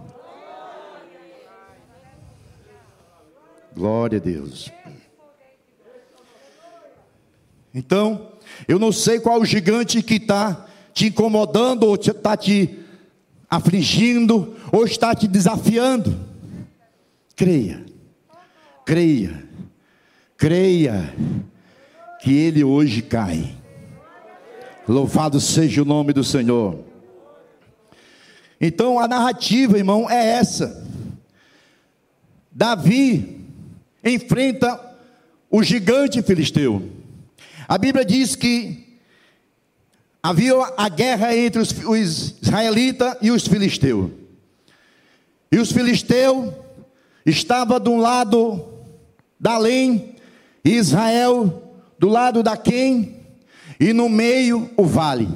Glória 3.76 4.18
a 4.18 4.22
Deus. 4.22 4.72
Então, 7.74 8.32
eu 8.68 8.80
não 8.80 8.92
sei 8.92 9.20
qual 9.20 9.42
o 9.42 9.46
gigante 9.46 10.02
que 10.02 10.16
está 10.16 10.68
te 10.94 11.08
incomodando, 11.08 11.84
ou 11.84 11.96
está 11.96 12.38
te 12.38 12.80
afligindo, 13.50 14.56
ou 14.72 14.86
está 14.86 15.14
te 15.14 15.28
desafiando. 15.28 16.18
Creia, 17.36 17.84
creia, 18.86 19.44
creia 20.38 21.14
que 22.22 22.34
ele 22.34 22.64
hoje 22.64 23.02
cai. 23.02 23.56
Louvado 24.88 25.40
seja 25.40 25.82
o 25.82 25.86
nome 25.86 26.14
do 26.14 26.24
Senhor. 26.24 26.84
Então 28.60 29.00
a 29.00 29.08
narrativa, 29.08 29.78
irmão, 29.78 30.10
é 30.10 30.26
essa. 30.26 30.86
Davi 32.52 33.42
enfrenta 34.04 34.80
o 35.50 35.64
gigante 35.64 36.22
filisteu. 36.22 36.90
A 37.68 37.78
Bíblia 37.78 38.06
diz 38.06 38.36
que 38.36 39.00
havia 40.22 40.54
a 40.78 40.88
guerra 40.90 41.36
entre 41.36 41.62
os, 41.62 41.72
israelitas 42.42 43.18
e 43.22 43.32
os 43.32 43.48
filisteus. 43.48 44.12
E 45.52 45.58
os 45.58 45.72
filisteus 45.72 46.54
estavam 47.26 47.80
do 47.80 47.96
lado 47.96 48.66
da 49.40 49.58
e 49.58 50.13
Israel 50.64 51.62
do 52.00 52.08
lado 52.08 52.42
da 52.44 52.56
quem? 52.56 53.18
E 53.80 53.94
no 53.94 54.08
meio 54.08 54.70
o 54.78 54.86
vale. 54.86 55.28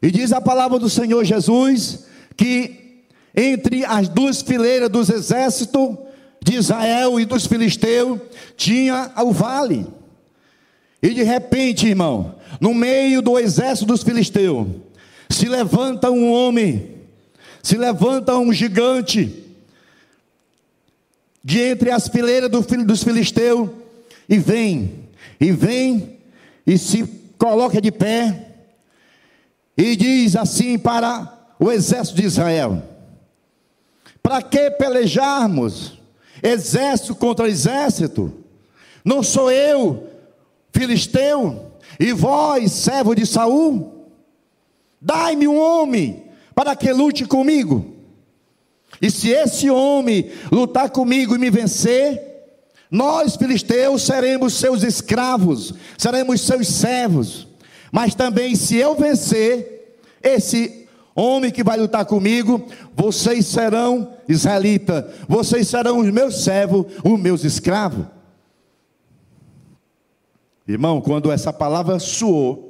E 0.00 0.10
diz 0.10 0.32
a 0.32 0.40
palavra 0.40 0.78
do 0.78 0.90
Senhor 0.90 1.24
Jesus 1.24 2.06
que 2.36 3.04
entre 3.34 3.84
as 3.84 4.08
duas 4.08 4.40
fileiras 4.42 4.88
dos 4.88 5.10
exércitos 5.10 5.96
de 6.42 6.56
Israel 6.56 7.18
e 7.18 7.24
dos 7.24 7.46
filisteus 7.46 8.20
tinha 8.56 9.12
o 9.18 9.32
vale. 9.32 9.86
E 11.02 11.10
de 11.10 11.22
repente, 11.22 11.86
irmão, 11.86 12.36
no 12.60 12.72
meio 12.74 13.20
do 13.20 13.38
exército 13.38 13.86
dos 13.86 14.02
filisteus, 14.02 14.66
se 15.28 15.48
levanta 15.48 16.10
um 16.10 16.30
homem, 16.30 16.94
se 17.62 17.76
levanta 17.76 18.36
um 18.36 18.52
gigante, 18.52 19.45
de 21.46 21.60
entre 21.60 21.92
as 21.92 22.08
fileiras 22.08 22.50
dos 22.50 23.04
filisteus, 23.04 23.70
e 24.28 24.36
vem, 24.36 25.06
e 25.40 25.52
vem, 25.52 26.18
e 26.66 26.76
se 26.76 27.06
coloca 27.38 27.80
de 27.80 27.92
pé, 27.92 28.48
e 29.78 29.94
diz 29.94 30.34
assim 30.34 30.76
para 30.76 31.32
o 31.56 31.70
exército 31.70 32.20
de 32.20 32.26
Israel: 32.26 32.82
Para 34.20 34.42
que 34.42 34.72
pelejarmos 34.72 35.96
exército 36.42 37.14
contra 37.14 37.48
exército? 37.48 38.34
Não 39.04 39.22
sou 39.22 39.48
eu 39.48 40.04
filisteu, 40.72 41.70
e 42.00 42.12
vós, 42.12 42.72
servo 42.72 43.14
de 43.14 43.24
Saul, 43.24 44.10
dai-me 45.00 45.46
um 45.46 45.60
homem 45.60 46.24
para 46.56 46.74
que 46.74 46.92
lute 46.92 47.24
comigo. 47.24 47.95
E 49.00 49.10
se 49.10 49.30
esse 49.30 49.70
homem 49.70 50.30
lutar 50.50 50.90
comigo 50.90 51.34
e 51.34 51.38
me 51.38 51.50
vencer, 51.50 52.22
nós, 52.90 53.36
filisteus, 53.36 54.02
seremos 54.02 54.54
seus 54.54 54.82
escravos, 54.82 55.74
seremos 55.98 56.40
seus 56.40 56.68
servos. 56.68 57.46
Mas 57.90 58.14
também, 58.14 58.54
se 58.54 58.76
eu 58.76 58.94
vencer 58.94 59.98
esse 60.22 60.86
homem 61.14 61.50
que 61.50 61.64
vai 61.64 61.78
lutar 61.78 62.04
comigo, 62.04 62.66
vocês 62.94 63.46
serão 63.46 64.14
israelitas, 64.28 65.04
vocês 65.28 65.68
serão 65.68 65.98
os 65.98 66.10
meus 66.10 66.42
servos, 66.42 66.86
os 67.04 67.18
meus 67.18 67.44
escravos. 67.44 68.06
Irmão, 70.66 71.00
quando 71.00 71.30
essa 71.30 71.52
palavra 71.52 71.98
soou, 71.98 72.66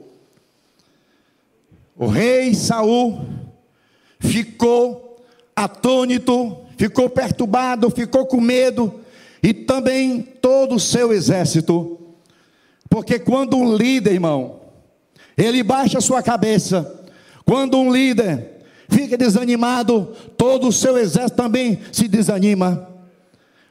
o 1.96 2.06
rei 2.06 2.54
Saul 2.54 3.20
ficou 4.20 5.05
atônito, 5.56 6.58
ficou 6.76 7.08
perturbado, 7.08 7.90
ficou 7.90 8.26
com 8.26 8.40
medo, 8.40 9.00
e 9.42 9.54
também 9.54 10.20
todo 10.20 10.74
o 10.74 10.80
seu 10.80 11.12
exército, 11.12 11.98
porque 12.88 13.18
quando 13.18 13.56
um 13.56 13.74
líder, 13.74 14.12
irmão, 14.12 14.60
ele 15.36 15.62
baixa 15.62 16.00
sua 16.00 16.22
cabeça, 16.22 17.04
quando 17.44 17.78
um 17.78 17.92
líder 17.92 18.64
fica 18.88 19.16
desanimado, 19.16 20.12
todo 20.36 20.68
o 20.68 20.72
seu 20.72 20.98
exército 20.98 21.36
também 21.36 21.80
se 21.90 22.06
desanima. 22.06 22.88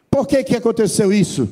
Por 0.09 0.27
que 0.27 0.43
que 0.43 0.55
aconteceu 0.55 1.13
isso? 1.13 1.47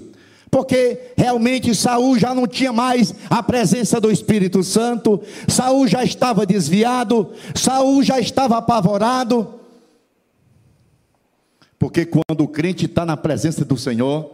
porque 0.53 1.13
realmente 1.17 1.73
Saul 1.73 2.19
já 2.19 2.35
não 2.35 2.45
tinha 2.45 2.71
mais 2.71 3.11
a 3.27 3.41
presença 3.41 3.99
do 3.99 4.11
Espírito 4.11 4.61
Santo, 4.61 5.19
Saul 5.47 5.87
já 5.87 6.03
estava 6.03 6.45
desviado, 6.45 7.31
Saul 7.55 8.03
já 8.03 8.19
estava 8.19 8.59
apavorado. 8.59 9.62
Porque 11.83 12.05
quando 12.05 12.39
o 12.39 12.47
crente 12.47 12.85
está 12.85 13.05
na 13.05 13.17
presença 13.17 13.65
do 13.65 13.77
Senhor, 13.77 14.31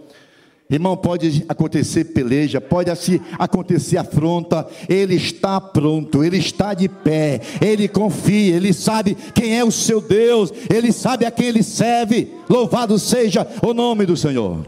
Irmão, 0.69 0.95
pode 0.95 1.43
acontecer 1.49 2.05
peleja, 2.05 2.61
pode 2.61 2.91
acontecer 3.39 3.97
afronta, 3.97 4.67
ele 4.87 5.15
está 5.15 5.59
pronto, 5.59 6.23
ele 6.23 6.37
está 6.37 6.75
de 6.75 6.87
pé, 6.87 7.41
ele 7.59 7.87
confia, 7.87 8.55
ele 8.55 8.71
sabe 8.71 9.17
quem 9.33 9.57
é 9.57 9.65
o 9.65 9.71
seu 9.71 9.99
Deus, 9.99 10.53
ele 10.71 10.91
sabe 10.91 11.25
a 11.25 11.31
quem 11.31 11.47
ele 11.47 11.63
serve. 11.63 12.31
Louvado 12.47 12.99
seja 12.99 13.47
o 13.63 13.73
nome 13.73 14.05
do 14.05 14.15
Senhor. 14.15 14.63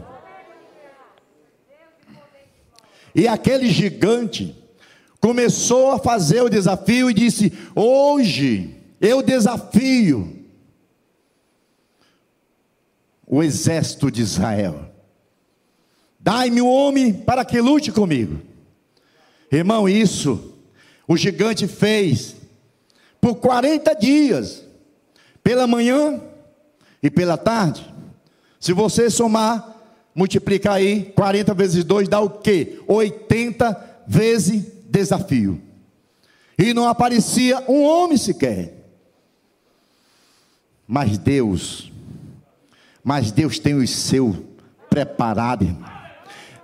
E 3.14 3.28
aquele 3.28 3.70
gigante 3.70 4.56
começou 5.20 5.92
a 5.92 6.00
fazer 6.00 6.42
o 6.42 6.50
desafio 6.50 7.08
e 7.08 7.14
disse: 7.14 7.52
Hoje 7.76 8.74
eu 9.00 9.22
desafio 9.22 10.41
o 13.32 13.42
exército 13.42 14.10
de 14.10 14.20
Israel. 14.20 14.92
Dai-me 16.20 16.60
um 16.60 16.68
homem 16.68 17.14
para 17.14 17.46
que 17.46 17.58
lute 17.62 17.90
comigo. 17.90 18.38
Irmão, 19.50 19.88
isso 19.88 20.52
o 21.08 21.16
gigante 21.16 21.66
fez 21.66 22.36
por 23.18 23.36
40 23.36 23.94
dias, 23.94 24.62
pela 25.42 25.66
manhã 25.66 26.20
e 27.02 27.10
pela 27.10 27.38
tarde. 27.38 27.90
Se 28.60 28.74
você 28.74 29.08
somar 29.08 29.72
Multiplica 30.14 30.72
aí, 30.72 31.10
40 31.16 31.54
vezes 31.54 31.84
2 31.84 32.06
dá 32.06 32.20
o 32.20 32.28
quê? 32.28 32.78
80 32.86 34.02
vezes 34.06 34.62
desafio. 34.90 35.58
E 36.58 36.74
não 36.74 36.86
aparecia 36.86 37.64
um 37.66 37.82
homem 37.82 38.18
sequer. 38.18 38.74
Mas 40.86 41.16
Deus, 41.16 41.91
mas 43.02 43.32
Deus 43.32 43.58
tem 43.58 43.74
os 43.74 43.90
seus 43.90 44.36
preparados, 44.88 45.68
irmão. 45.68 45.90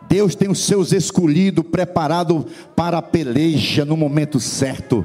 Deus 0.09 0.35
tem 0.35 0.49
os 0.49 0.61
seus 0.61 0.93
escolhidos, 0.93 1.65
preparados 1.67 2.45
para 2.75 2.99
a 2.99 3.03
peleja 3.03 3.85
no 3.85 3.97
momento 3.97 4.41
certo. 4.41 5.05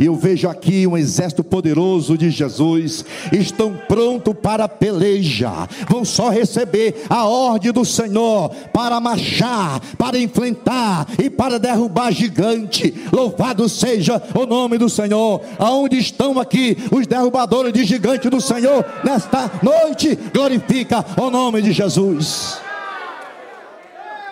E 0.00 0.06
eu 0.06 0.16
vejo 0.16 0.48
aqui 0.48 0.86
um 0.86 0.96
exército 0.96 1.44
poderoso 1.44 2.16
de 2.16 2.30
Jesus, 2.30 3.04
estão 3.30 3.78
prontos 3.86 4.34
para 4.42 4.66
peleja, 4.66 5.68
vão 5.86 6.06
só 6.06 6.30
receber 6.30 7.04
a 7.10 7.26
ordem 7.26 7.70
do 7.70 7.84
Senhor 7.84 8.48
para 8.72 8.98
marchar, 8.98 9.78
para 9.98 10.18
enfrentar 10.18 11.06
e 11.22 11.28
para 11.28 11.58
derrubar 11.58 12.10
gigante. 12.12 12.94
Louvado 13.12 13.68
seja 13.68 14.22
o 14.34 14.46
nome 14.46 14.78
do 14.78 14.88
Senhor. 14.88 15.42
Aonde 15.58 15.98
estão 15.98 16.40
aqui 16.40 16.78
os 16.90 17.06
derrubadores 17.06 17.74
de 17.74 17.84
gigante 17.84 18.30
do 18.30 18.40
Senhor 18.40 18.82
nesta 19.04 19.50
noite? 19.62 20.18
Glorifica 20.32 21.04
o 21.20 21.28
nome 21.28 21.60
de 21.60 21.72
Jesus. 21.72 22.69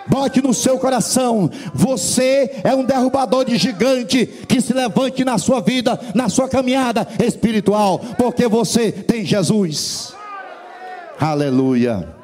Bote 0.09 0.41
no 0.41 0.55
seu 0.55 0.79
coração: 0.79 1.49
você 1.71 2.61
é 2.63 2.73
um 2.73 2.83
derrubador 2.83 3.45
de 3.45 3.57
gigante 3.57 4.25
que 4.25 4.59
se 4.59 4.73
levante 4.73 5.23
na 5.23 5.37
sua 5.37 5.61
vida, 5.61 5.99
na 6.15 6.27
sua 6.27 6.49
caminhada 6.49 7.07
espiritual, 7.23 7.99
porque 8.17 8.47
você 8.47 8.91
tem 8.91 9.23
Jesus. 9.23 10.15
Aleluia. 11.19 12.15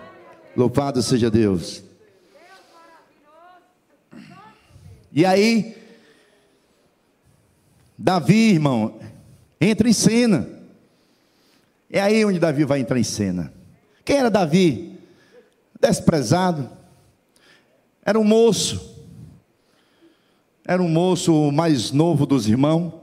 Louvado 0.58 1.04
seja 1.04 1.30
Deus. 1.30 1.84
E 5.12 5.26
aí, 5.26 5.78
Davi, 7.98 8.52
irmão, 8.52 9.00
entra 9.62 9.88
em 9.88 9.94
cena. 9.94 10.50
É 11.90 12.02
aí 12.02 12.26
onde 12.26 12.40
Davi 12.40 12.66
vai 12.66 12.80
entrar 12.80 13.00
em 13.00 13.04
cena. 13.04 13.54
Quem 14.04 14.18
era 14.18 14.30
Davi? 14.30 15.00
Desprezado. 15.80 16.70
Era 18.06 18.20
um 18.20 18.24
moço. 18.24 19.04
Era 20.64 20.82
um 20.82 20.88
moço 20.88 21.52
mais 21.52 21.92
novo 21.92 22.28
dos 22.28 22.48
irmãos. 22.48 22.94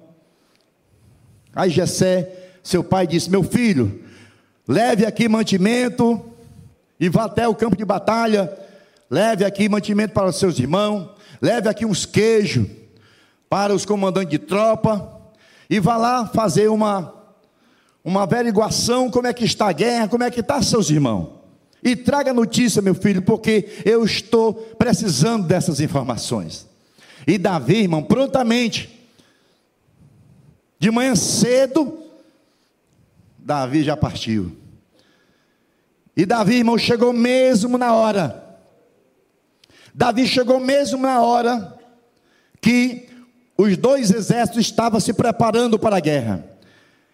Aí 1.55 1.69
Jessé, 1.71 2.53
seu 2.63 2.85
pai, 2.85 3.07
disse: 3.07 3.29
Meu 3.29 3.43
filho, 3.43 4.05
leve 4.67 5.05
aqui 5.05 5.29
mantimento 5.29 6.25
e 7.01 7.09
vá 7.09 7.25
até 7.25 7.49
o 7.49 7.55
campo 7.55 7.77
de 7.77 7.85
batalha. 7.85 8.57
Leve 9.11 9.45
aqui 9.45 9.69
mantimento 9.69 10.15
para 10.15 10.29
os 10.29 10.37
seus 10.37 10.59
irmãos. 10.59 11.11
Leve 11.41 11.69
aqui 11.69 11.85
uns 11.85 12.07
queijos 12.07 12.67
para 13.51 13.75
os 13.75 13.85
comandantes 13.85 14.31
de 14.31 14.39
tropa. 14.39 15.21
E 15.69 15.81
vá 15.81 15.97
lá 15.97 16.27
fazer 16.27 16.69
uma 16.69 17.13
uma 18.05 18.23
averiguação 18.23 19.11
como 19.11 19.29
é 19.29 19.33
que 19.33 19.45
está 19.45 19.69
a 19.69 19.73
guerra, 19.73 20.09
como 20.09 20.25
é 20.25 20.31
que 20.31 20.41
está 20.41 20.61
seus 20.63 20.91
irmãos. 20.91 21.42
E 21.83 21.97
traga 21.97 22.33
notícia, 22.33 22.81
meu 22.81 22.95
filho, 22.95 23.23
porque 23.23 23.69
eu 23.85 24.05
estou 24.05 24.55
precisando 24.55 25.47
dessas 25.47 25.81
informações. 25.81 26.69
E 27.27 27.37
Davi, 27.37 27.83
irmão, 27.83 28.03
prontamente, 28.03 28.89
de 30.79 30.91
manhã 30.91 31.17
cedo, 31.17 31.99
Davi 33.39 33.83
já 33.83 33.97
partiu. 33.97 34.57
E 36.17 36.25
Davi, 36.25 36.57
irmão, 36.57 36.79
chegou 36.79 37.13
mesmo 37.13 37.77
na 37.77 37.95
hora. 37.95 38.43
Davi 39.95 40.27
chegou 40.27 40.61
mesmo 40.61 41.03
na 41.03 41.21
hora 41.21 41.79
que 42.61 43.09
os 43.57 43.77
dois 43.77 44.11
exércitos 44.11 44.63
estavam 44.63 45.01
se 45.01 45.13
preparando 45.13 45.79
para 45.79 45.97
a 45.97 46.01
guerra. 46.01 46.45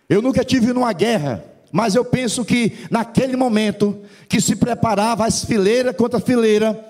Eu 0.09 0.23
nunca 0.23 0.45
tive 0.45 0.73
numa 0.73 0.93
guerra, 0.93 1.45
mas 1.73 1.95
eu 1.95 2.05
penso 2.05 2.45
que 2.45 2.73
naquele 2.91 3.37
momento 3.37 4.01
que 4.29 4.41
se 4.41 4.57
preparava 4.57 5.27
as 5.27 5.45
fileiras 5.45 5.95
contra 5.97 6.21
fileira, 6.21 6.87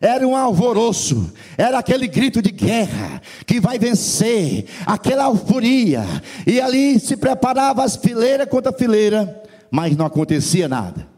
era 0.00 0.26
um 0.26 0.36
alvoroço, 0.36 1.32
era 1.56 1.78
aquele 1.78 2.06
grito 2.06 2.42
de 2.42 2.50
guerra 2.50 3.22
que 3.46 3.60
vai 3.60 3.78
vencer, 3.78 4.66
aquela 4.84 5.24
euforia, 5.24 6.04
e 6.46 6.60
ali 6.60 7.00
se 7.00 7.16
preparava 7.16 7.82
as 7.82 7.96
fileiras 7.96 8.48
contra 8.48 8.72
fileira, 8.72 9.42
mas 9.70 9.96
não 9.96 10.04
acontecia 10.04 10.68
nada. 10.68 11.08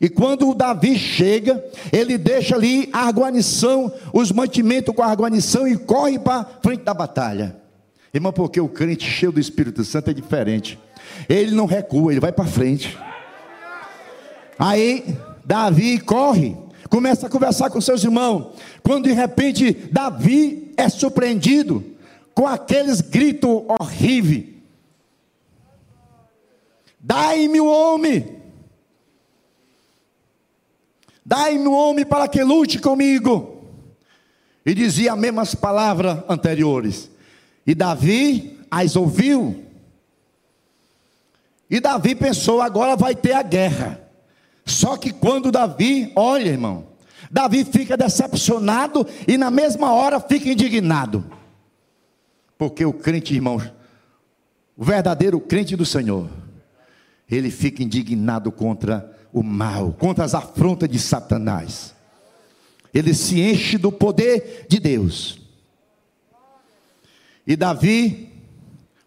E 0.00 0.08
quando 0.08 0.48
o 0.48 0.54
Davi 0.54 0.98
chega, 0.98 1.64
ele 1.92 2.18
deixa 2.18 2.56
ali 2.56 2.88
a 2.92 3.10
guarnição, 3.10 3.92
os 4.12 4.32
mantimentos 4.32 4.94
com 4.94 5.02
a 5.02 5.14
guarnição 5.14 5.68
e 5.68 5.76
corre 5.76 6.18
para 6.18 6.44
frente 6.62 6.82
da 6.82 6.92
batalha. 6.92 7.56
Irmão, 8.12 8.32
porque 8.32 8.60
o 8.60 8.68
crente 8.68 9.08
cheio 9.08 9.32
do 9.32 9.40
Espírito 9.40 9.84
Santo 9.84 10.10
é 10.10 10.14
diferente. 10.14 10.78
Ele 11.28 11.52
não 11.52 11.66
recua, 11.66 12.12
ele 12.12 12.20
vai 12.20 12.32
para 12.32 12.44
frente. 12.44 12.98
Aí, 14.58 15.16
Davi 15.44 15.98
corre, 15.98 16.56
começa 16.88 17.26
a 17.26 17.30
conversar 17.30 17.70
com 17.70 17.80
seus 17.80 18.02
irmãos. 18.04 18.54
Quando 18.82 19.04
de 19.04 19.12
repente 19.12 19.72
Davi 19.90 20.72
é 20.76 20.88
surpreendido 20.88 21.84
com 22.34 22.46
aqueles 22.46 23.00
gritos 23.00 23.62
horríveis. 23.80 24.46
Dai-me 26.98 27.60
o 27.60 27.66
homem. 27.66 28.40
Dai-me 31.24 31.66
o 31.66 31.72
homem 31.72 32.04
para 32.04 32.28
que 32.28 32.42
lute 32.42 32.78
comigo. 32.78 33.62
E 34.64 34.74
dizia 34.74 35.12
as 35.12 35.18
mesmas 35.18 35.54
palavras 35.54 36.22
anteriores. 36.28 37.10
E 37.66 37.74
Davi 37.74 38.58
as 38.70 38.96
ouviu. 38.96 39.63
E 41.70 41.80
Davi 41.80 42.14
pensou: 42.14 42.60
agora 42.60 42.96
vai 42.96 43.14
ter 43.14 43.32
a 43.32 43.42
guerra. 43.42 44.00
Só 44.64 44.96
que 44.96 45.12
quando 45.12 45.52
Davi, 45.52 46.12
olha 46.16 46.48
irmão, 46.48 46.86
Davi 47.30 47.64
fica 47.64 47.96
decepcionado 47.96 49.06
e 49.26 49.36
na 49.36 49.50
mesma 49.50 49.92
hora 49.92 50.20
fica 50.20 50.48
indignado. 50.48 51.24
Porque 52.56 52.84
o 52.84 52.92
crente, 52.92 53.34
irmão, 53.34 53.60
o 54.76 54.84
verdadeiro 54.84 55.38
crente 55.40 55.76
do 55.76 55.84
Senhor, 55.84 56.28
ele 57.30 57.50
fica 57.50 57.82
indignado 57.82 58.50
contra 58.52 59.12
o 59.32 59.42
mal, 59.42 59.92
contra 59.92 60.24
as 60.24 60.34
afrontas 60.34 60.88
de 60.88 60.98
Satanás. 60.98 61.94
Ele 62.92 63.12
se 63.12 63.40
enche 63.40 63.76
do 63.76 63.90
poder 63.90 64.66
de 64.68 64.78
Deus. 64.78 65.40
E 67.46 67.56
Davi 67.56 68.32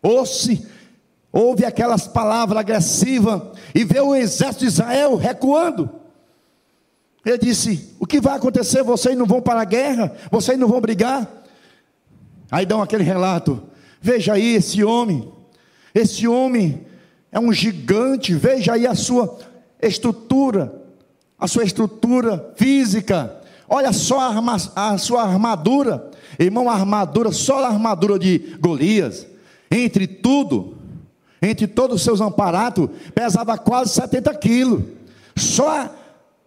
ouve, 0.01 0.65
ouve 1.31 1.65
aquelas 1.65 2.07
palavras 2.07 2.59
agressivas 2.59 3.41
e 3.73 3.83
vê 3.83 3.99
o 3.99 4.15
exército 4.15 4.59
de 4.59 4.67
Israel 4.67 5.15
recuando. 5.15 5.89
Ele 7.25 7.37
disse: 7.37 7.95
O 7.99 8.05
que 8.05 8.21
vai 8.21 8.35
acontecer? 8.35 8.83
Vocês 8.83 9.17
não 9.17 9.25
vão 9.25 9.41
para 9.41 9.61
a 9.61 9.65
guerra? 9.65 10.13
Vocês 10.31 10.57
não 10.57 10.67
vão 10.67 10.81
brigar? 10.81 11.27
Aí 12.49 12.65
dão 12.65 12.81
aquele 12.81 13.03
relato: 13.03 13.61
Veja 14.01 14.33
aí 14.33 14.55
esse 14.55 14.83
homem, 14.83 15.31
esse 15.93 16.27
homem 16.27 16.85
é 17.31 17.39
um 17.39 17.51
gigante, 17.51 18.33
veja 18.33 18.73
aí 18.73 18.87
a 18.87 18.95
sua 18.95 19.37
estrutura, 19.81 20.81
a 21.37 21.47
sua 21.47 21.63
estrutura 21.63 22.53
física, 22.55 23.41
olha 23.67 23.91
só 23.91 24.19
a, 24.19 24.27
arma, 24.27 24.57
a 24.75 24.97
sua 24.97 25.23
armadura, 25.23 26.09
Irmão, 26.39 26.69
a 26.69 26.73
armadura, 26.73 27.31
só 27.31 27.63
a 27.63 27.67
armadura 27.67 28.19
de 28.19 28.57
Golias, 28.59 29.25
entre 29.71 30.05
tudo, 30.05 30.76
entre 31.41 31.67
todos 31.67 31.97
os 31.97 32.01
seus 32.01 32.21
amparatos, 32.21 32.89
pesava 33.13 33.57
quase 33.57 33.93
70 33.93 34.33
quilos. 34.35 34.83
Só, 35.35 35.89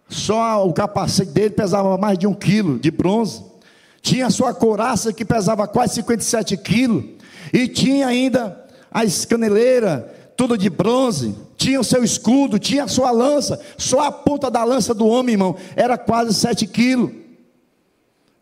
só 0.07 0.67
o 0.67 0.73
capacete 0.73 1.31
dele 1.31 1.51
pesava 1.51 1.97
mais 1.97 2.17
de 2.17 2.27
um 2.27 2.33
quilo 2.33 2.77
de 2.77 2.91
bronze. 2.91 3.43
Tinha 4.01 4.27
a 4.27 4.31
sua 4.31 4.53
couraça 4.53 5.13
que 5.13 5.23
pesava 5.23 5.67
quase 5.67 5.95
57 5.95 6.57
quilos. 6.57 7.05
E 7.53 7.67
tinha 7.67 8.07
ainda 8.07 8.65
a 8.91 9.05
escaneleira, 9.05 10.13
tudo 10.35 10.57
de 10.57 10.69
bronze. 10.69 11.35
Tinha 11.55 11.79
o 11.79 11.83
seu 11.83 12.03
escudo, 12.03 12.59
tinha 12.59 12.85
a 12.85 12.87
sua 12.87 13.11
lança. 13.11 13.59
Só 13.77 14.01
a 14.01 14.11
ponta 14.11 14.49
da 14.49 14.63
lança 14.63 14.93
do 14.93 15.07
homem, 15.07 15.35
irmão, 15.35 15.55
era 15.75 15.97
quase 15.97 16.33
7 16.33 16.67
quilos. 16.67 17.11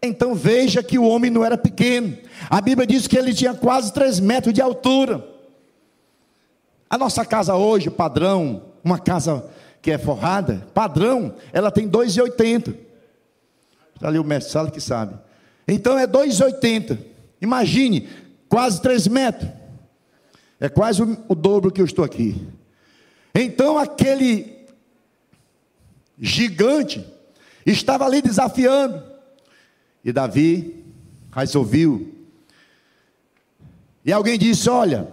Então 0.02 0.34
veja 0.34 0.82
que 0.82 0.98
o 0.98 1.04
homem 1.04 1.30
não 1.30 1.44
era 1.44 1.58
pequeno. 1.58 2.18
A 2.50 2.62
Bíblia 2.62 2.88
diz 2.88 3.06
que 3.06 3.18
ele 3.18 3.34
tinha 3.34 3.54
quase 3.54 3.92
3 3.92 4.20
metros 4.22 4.54
de 4.54 4.62
altura. 4.62 5.29
A 6.90 6.98
nossa 6.98 7.24
casa 7.24 7.56
hoje, 7.56 7.90
padrão, 7.90 8.64
uma 8.84 8.98
casa 8.98 9.48
que 9.82 9.92
é 9.92 9.98
forrada, 9.98 10.68
padrão, 10.74 11.36
ela 11.54 11.72
tem 11.72 11.88
2,80. 11.88 12.76
Está 13.96 14.08
ali 14.08 14.18
o 14.18 14.24
mestre 14.24 14.52
Sala 14.52 14.72
que 14.72 14.82
sabe. 14.82 15.16
Então 15.68 15.98
é 15.98 16.08
2,80. 16.08 16.98
Imagine, 17.42 18.10
quase 18.48 18.82
3 18.82 19.08
metros. 19.08 19.50
É 20.60 20.68
quase 20.68 21.04
o, 21.04 21.18
o 21.28 21.36
dobro 21.36 21.72
que 21.72 21.80
eu 21.80 21.86
estou 21.86 22.04
aqui. 22.04 22.48
Então 23.34 23.78
aquele 23.78 24.66
gigante 26.20 27.06
estava 27.66 28.06
ali 28.06 28.22
desafiando. 28.22 29.04
E 30.04 30.12
Davi 30.12 30.84
as 31.32 31.56
ouviu. 31.56 32.16
E 34.04 34.12
alguém 34.12 34.38
disse: 34.38 34.70
Olha, 34.70 35.08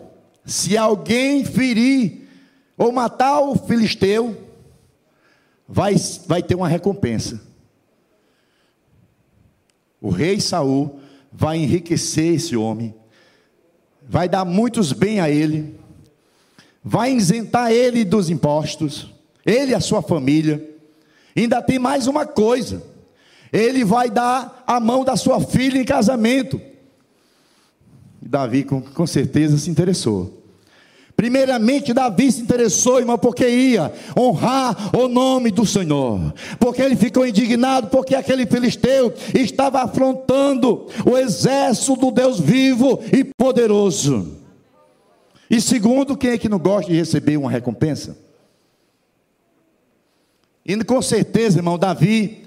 se 0.47 0.77
alguém 0.77 1.45
ferir 1.45 2.29
ou 2.79 2.93
matar 2.93 3.41
o 3.41 3.57
filisteu, 3.57 4.35
vai, 5.69 5.97
vai 6.27 6.43
ter 6.43 6.55
uma 6.55 6.69
recompensa. 6.69 7.41
O 10.01 10.09
rei 10.09 10.41
Saul 10.41 11.01
vai 11.33 11.59
enriquecer 11.59 12.35
esse 12.35 12.57
homem, 12.57 12.95
vai 14.09 14.29
dar 14.29 14.45
muitos 14.45 14.93
bens 14.93 15.21
a 15.21 15.29
ele, 15.29 15.79
vai 16.83 17.13
isentar 17.13 17.73
ele 17.73 18.05
dos 18.05 18.31
impostos, 18.31 19.13
ele 19.45 19.73
e 19.73 19.75
a 19.75 19.81
sua 19.81 20.01
família. 20.01 20.75
Ainda 21.37 21.61
tem 21.61 21.79
mais 21.79 22.07
uma 22.07 22.25
coisa 22.25 22.97
ele 23.53 23.85
vai 23.85 24.11
dar 24.11 24.65
a 24.67 24.79
mão 24.81 25.05
da 25.05 25.17
sua 25.17 25.41
filha 25.41 25.79
em 25.79 25.85
casamento. 25.85 26.61
Davi, 28.21 28.65
com, 28.65 28.81
com 28.81 29.07
certeza, 29.07 29.57
se 29.57 29.71
interessou. 29.71 30.36
Primeiramente, 31.17 31.95
Davi 31.95 32.31
se 32.31 32.43
interessou, 32.43 32.99
irmão, 32.99 33.17
porque 33.17 33.49
ia 33.49 33.91
honrar 34.17 34.95
o 34.95 35.09
nome 35.09 35.51
do 35.51 35.65
Senhor. 35.65 36.35
Porque 36.61 36.83
ele 36.83 36.95
ficou 36.95 37.27
indignado, 37.27 37.89
porque 37.89 38.15
aquele 38.15 38.45
filisteu 38.45 39.15
estava 39.35 39.83
afrontando 39.83 40.87
o 41.07 41.17
exército 41.17 41.97
do 41.97 42.11
Deus 42.11 42.39
vivo 42.39 43.01
e 43.11 43.25
poderoso. 43.25 44.37
E 45.49 45.59
segundo, 45.59 46.19
quem 46.19 46.33
é 46.33 46.39
que 46.39 46.51
não 46.51 46.59
gosta 46.59 46.91
de 46.91 46.99
receber 46.99 47.39
uma 47.39 47.51
recompensa? 47.51 48.19
E 50.67 50.77
com 50.85 51.01
certeza, 51.01 51.61
irmão, 51.61 51.79
Davi 51.79 52.45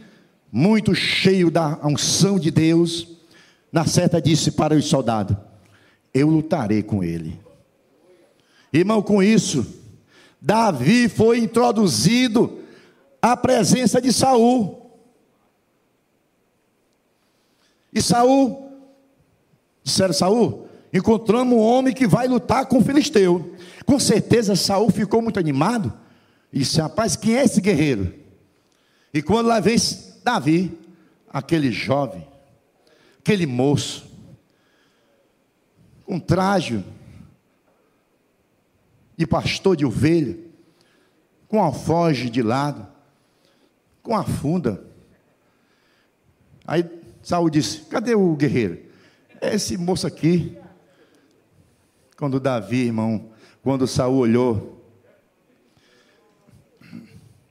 muito 0.52 0.94
cheio 0.94 1.50
da 1.50 1.80
unção 1.84 2.38
de 2.38 2.52
Deus, 2.52 3.08
na 3.72 3.86
certa 3.86 4.22
disse 4.22 4.52
para 4.52 4.76
os 4.76 4.86
soldados: 4.86 5.36
Eu 6.14 6.28
lutarei 6.28 6.84
com 6.84 7.04
ele. 7.04 7.49
Irmão, 8.72 9.02
com 9.02 9.22
isso, 9.22 9.66
Davi 10.40 11.10
foi 11.10 11.40
introduzido 11.40 12.60
à 13.22 13.36
presença 13.36 14.02
de 14.02 14.14
Saul. 14.14 14.80
E 17.92 18.02
Saul, 18.02 18.72
disseram 19.84 20.14
Saul, 20.14 20.68
encontramos 20.94 21.58
um 21.58 21.62
homem 21.62 21.94
que 21.94 22.08
vai 22.08 22.28
lutar 22.28 22.68
com 22.68 22.78
o 22.78 22.84
filisteu. 22.84 23.56
Com 23.86 24.00
certeza 24.00 24.56
Saul 24.56 24.92
ficou 24.92 25.22
muito 25.22 25.40
animado. 25.40 25.92
E 26.54 26.60
disse, 26.60 26.80
rapaz, 26.80 27.16
quem 27.16 27.36
é 27.36 27.44
esse 27.44 27.60
guerreiro? 27.62 28.14
E 29.14 29.22
quando 29.22 29.48
lá 29.48 29.60
vem 29.60 29.78
Davi, 30.24 30.78
aquele 31.28 31.72
jovem, 31.72 32.28
aquele 33.20 33.46
moço, 33.46 34.08
um 36.08 36.20
traje 36.20 36.84
de 39.20 39.28
pastor 39.28 39.76
de 39.76 39.86
ovelha, 39.86 40.38
com 41.50 41.62
alfoge 41.62 42.30
de 42.30 42.42
lado, 42.42 42.88
com 44.02 44.16
a 44.16 44.24
funda. 44.24 44.82
Aí 46.66 46.86
Saul 47.22 47.50
disse: 47.50 47.82
Cadê 47.82 48.16
o 48.16 48.34
guerreiro? 48.38 48.80
É 49.42 49.54
esse 49.54 49.78
moço 49.78 50.08
aqui. 50.08 50.58
Quando 52.16 52.40
Davi, 52.40 52.86
irmão, 52.86 53.30
quando 53.62 53.86
Saul 53.86 54.20
olhou, 54.20 54.82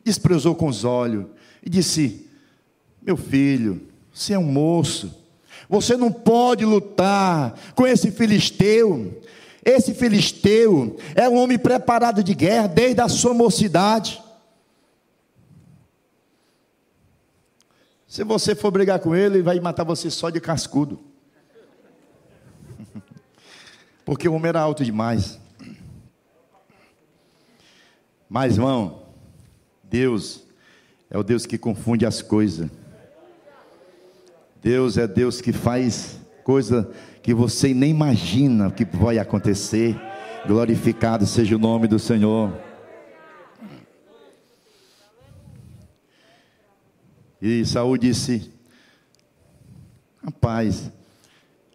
desprezou 0.02 0.54
com 0.54 0.68
os 0.68 0.84
olhos 0.84 1.26
e 1.62 1.68
disse: 1.68 2.26
Meu 3.02 3.18
filho, 3.18 3.86
você 4.10 4.32
é 4.32 4.38
um 4.38 4.50
moço, 4.50 5.14
você 5.68 5.98
não 5.98 6.10
pode 6.10 6.64
lutar 6.64 7.60
com 7.74 7.86
esse 7.86 8.10
filisteu. 8.10 9.20
Esse 9.68 9.92
filisteu 9.92 10.96
é 11.14 11.28
um 11.28 11.36
homem 11.36 11.58
preparado 11.58 12.24
de 12.24 12.32
guerra 12.32 12.66
desde 12.66 13.02
a 13.02 13.08
sua 13.08 13.34
mocidade. 13.34 14.18
Se 18.06 18.24
você 18.24 18.54
for 18.54 18.70
brigar 18.70 18.98
com 18.98 19.14
ele, 19.14 19.36
ele 19.36 19.42
vai 19.42 19.60
matar 19.60 19.84
você 19.84 20.10
só 20.10 20.30
de 20.30 20.40
cascudo. 20.40 20.98
Porque 24.06 24.26
o 24.26 24.32
homem 24.32 24.48
era 24.48 24.60
alto 24.62 24.82
demais. 24.82 25.38
Mas, 28.26 28.54
irmão, 28.54 29.02
Deus 29.84 30.44
é 31.10 31.18
o 31.18 31.22
Deus 31.22 31.44
que 31.44 31.58
confunde 31.58 32.06
as 32.06 32.22
coisas. 32.22 32.70
Deus 34.62 34.96
é 34.96 35.06
Deus 35.06 35.42
que 35.42 35.52
faz 35.52 36.18
coisa 36.42 36.90
que 37.28 37.34
você 37.34 37.74
nem 37.74 37.90
imagina 37.90 38.70
que 38.70 38.86
vai 38.86 39.18
acontecer. 39.18 39.94
Glorificado 40.46 41.26
seja 41.26 41.56
o 41.56 41.58
nome 41.58 41.86
do 41.86 41.98
Senhor. 41.98 42.58
E 47.42 47.66
Saul 47.66 47.98
disse: 47.98 48.50
Rapaz, 50.24 50.90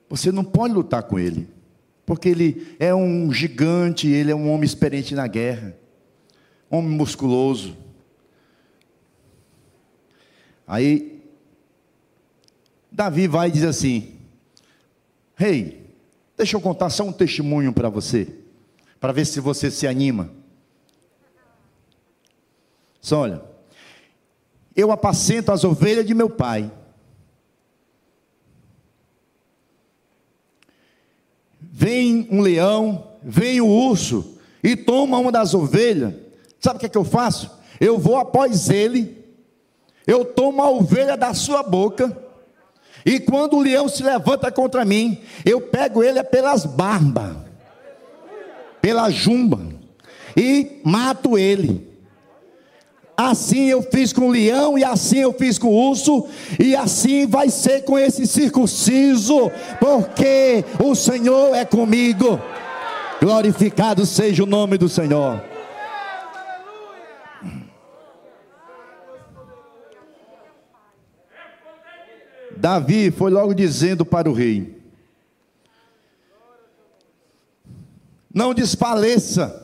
você 0.09 0.31
não 0.31 0.43
pode 0.43 0.73
lutar 0.73 1.03
com 1.03 1.19
ele, 1.19 1.47
porque 2.03 2.29
ele 2.29 2.75
é 2.79 2.95
um 2.95 3.31
gigante, 3.31 4.07
ele 4.07 4.31
é 4.31 4.35
um 4.35 4.51
homem 4.51 4.65
experiente 4.65 5.13
na 5.13 5.27
guerra, 5.27 5.77
homem 6.67 6.89
musculoso. 6.89 7.77
Aí 10.65 11.21
Davi 12.91 13.27
vai 13.27 13.49
e 13.49 13.51
diz 13.51 13.63
assim: 13.63 14.12
hey, 15.43 15.85
deixa 16.37 16.55
eu 16.55 16.61
contar 16.61 16.89
só 16.89 17.03
um 17.03 17.11
testemunho 17.11 17.73
para 17.73 17.89
você, 17.89 18.27
para 18.99 19.11
ver 19.11 19.25
se 19.25 19.39
você 19.39 19.69
se 19.69 19.85
anima. 19.85 20.31
Só 23.01 23.19
olha, 23.19 23.43
eu 24.73 24.91
apacento 24.91 25.51
as 25.51 25.63
ovelhas 25.63 26.05
de 26.05 26.13
meu 26.13 26.29
pai. 26.29 26.71
Vem 31.59 32.27
um 32.31 32.39
leão, 32.39 33.11
vem 33.21 33.59
o 33.59 33.65
um 33.65 33.89
urso 33.89 34.37
e 34.63 34.75
toma 34.75 35.17
uma 35.17 35.31
das 35.31 35.53
ovelhas. 35.53 36.13
Sabe 36.59 36.77
o 36.77 36.79
que 36.79 36.85
é 36.85 36.89
que 36.89 36.97
eu 36.97 37.03
faço? 37.03 37.51
Eu 37.79 37.99
vou 37.99 38.15
após 38.15 38.69
ele, 38.69 39.21
eu 40.07 40.23
tomo 40.23 40.61
a 40.61 40.69
ovelha 40.69 41.17
da 41.17 41.33
sua 41.33 41.61
boca, 41.61 42.22
e 43.05 43.19
quando 43.19 43.57
o 43.57 43.61
leão 43.61 43.87
se 43.87 44.03
levanta 44.03 44.51
contra 44.51 44.85
mim, 44.85 45.19
eu 45.45 45.59
pego 45.59 46.03
ele 46.03 46.23
pelas 46.23 46.65
barbas, 46.65 47.35
pela 48.81 49.09
jumba, 49.09 49.59
e 50.35 50.79
mato 50.83 51.37
ele. 51.37 51.91
Assim 53.15 53.65
eu 53.65 53.81
fiz 53.83 54.11
com 54.11 54.27
o 54.27 54.31
leão, 54.31 54.77
e 54.77 54.83
assim 54.83 55.19
eu 55.19 55.33
fiz 55.33 55.57
com 55.57 55.67
o 55.67 55.89
urso, 55.89 56.27
e 56.59 56.75
assim 56.75 57.27
vai 57.27 57.49
ser 57.49 57.83
com 57.83 57.97
esse 57.97 58.25
circunciso, 58.25 59.51
porque 59.79 60.65
o 60.83 60.95
Senhor 60.95 61.53
é 61.55 61.63
comigo. 61.63 62.39
Glorificado 63.21 64.05
seja 64.05 64.43
o 64.43 64.47
nome 64.47 64.77
do 64.77 64.89
Senhor. 64.89 65.52
Davi 72.63 73.11
foi 73.11 73.29
logo 73.29 73.53
dizendo 73.53 74.05
para 74.05 74.29
o 74.29 74.33
rei: 74.33 74.81
Não 78.33 78.53
desfaleça 78.53 79.59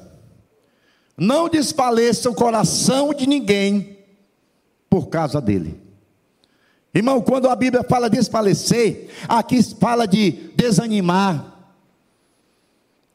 não 1.15 1.49
desfaleça 1.49 2.29
o 2.29 2.35
coração 2.35 3.13
de 3.13 3.27
ninguém 3.27 3.97
por 4.89 5.07
causa 5.07 5.41
dele. 5.41 5.79
Irmão, 6.93 7.21
quando 7.21 7.49
a 7.49 7.55
Bíblia 7.55 7.83
fala 7.83 8.09
desfalecer, 8.09 9.09
aqui 9.27 9.61
fala 9.75 10.05
de 10.05 10.31
desanimar, 10.55 11.57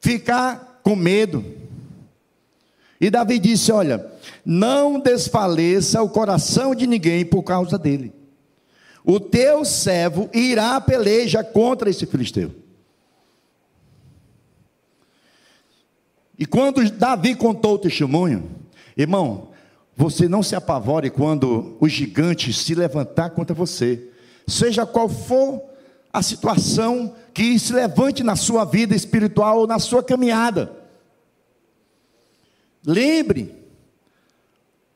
ficar 0.00 0.80
com 0.82 0.94
medo. 0.94 1.44
E 3.00 3.10
Davi 3.10 3.38
disse: 3.38 3.72
Olha, 3.72 4.12
não 4.44 4.98
desfaleça 5.00 6.02
o 6.02 6.08
coração 6.08 6.74
de 6.74 6.86
ninguém 6.86 7.24
por 7.24 7.42
causa 7.42 7.78
dele. 7.78 8.23
O 9.04 9.20
teu 9.20 9.64
servo 9.66 10.30
irá 10.32 10.80
peleja 10.80 11.44
contra 11.44 11.90
esse 11.90 12.06
filisteu. 12.06 12.54
E 16.38 16.46
quando 16.46 16.90
Davi 16.90 17.34
contou 17.34 17.74
o 17.74 17.78
testemunho, 17.78 18.50
irmão, 18.96 19.50
você 19.94 20.26
não 20.26 20.42
se 20.42 20.56
apavore 20.56 21.10
quando 21.10 21.76
o 21.78 21.88
gigante 21.88 22.52
se 22.52 22.74
levantar 22.74 23.30
contra 23.30 23.54
você, 23.54 24.08
seja 24.46 24.86
qual 24.86 25.08
for 25.08 25.62
a 26.12 26.22
situação 26.22 27.14
que 27.32 27.58
se 27.58 27.72
levante 27.72 28.22
na 28.22 28.36
sua 28.36 28.64
vida 28.64 28.94
espiritual 28.94 29.60
ou 29.60 29.66
na 29.66 29.78
sua 29.78 30.02
caminhada. 30.02 30.72
Lembre 32.86 33.54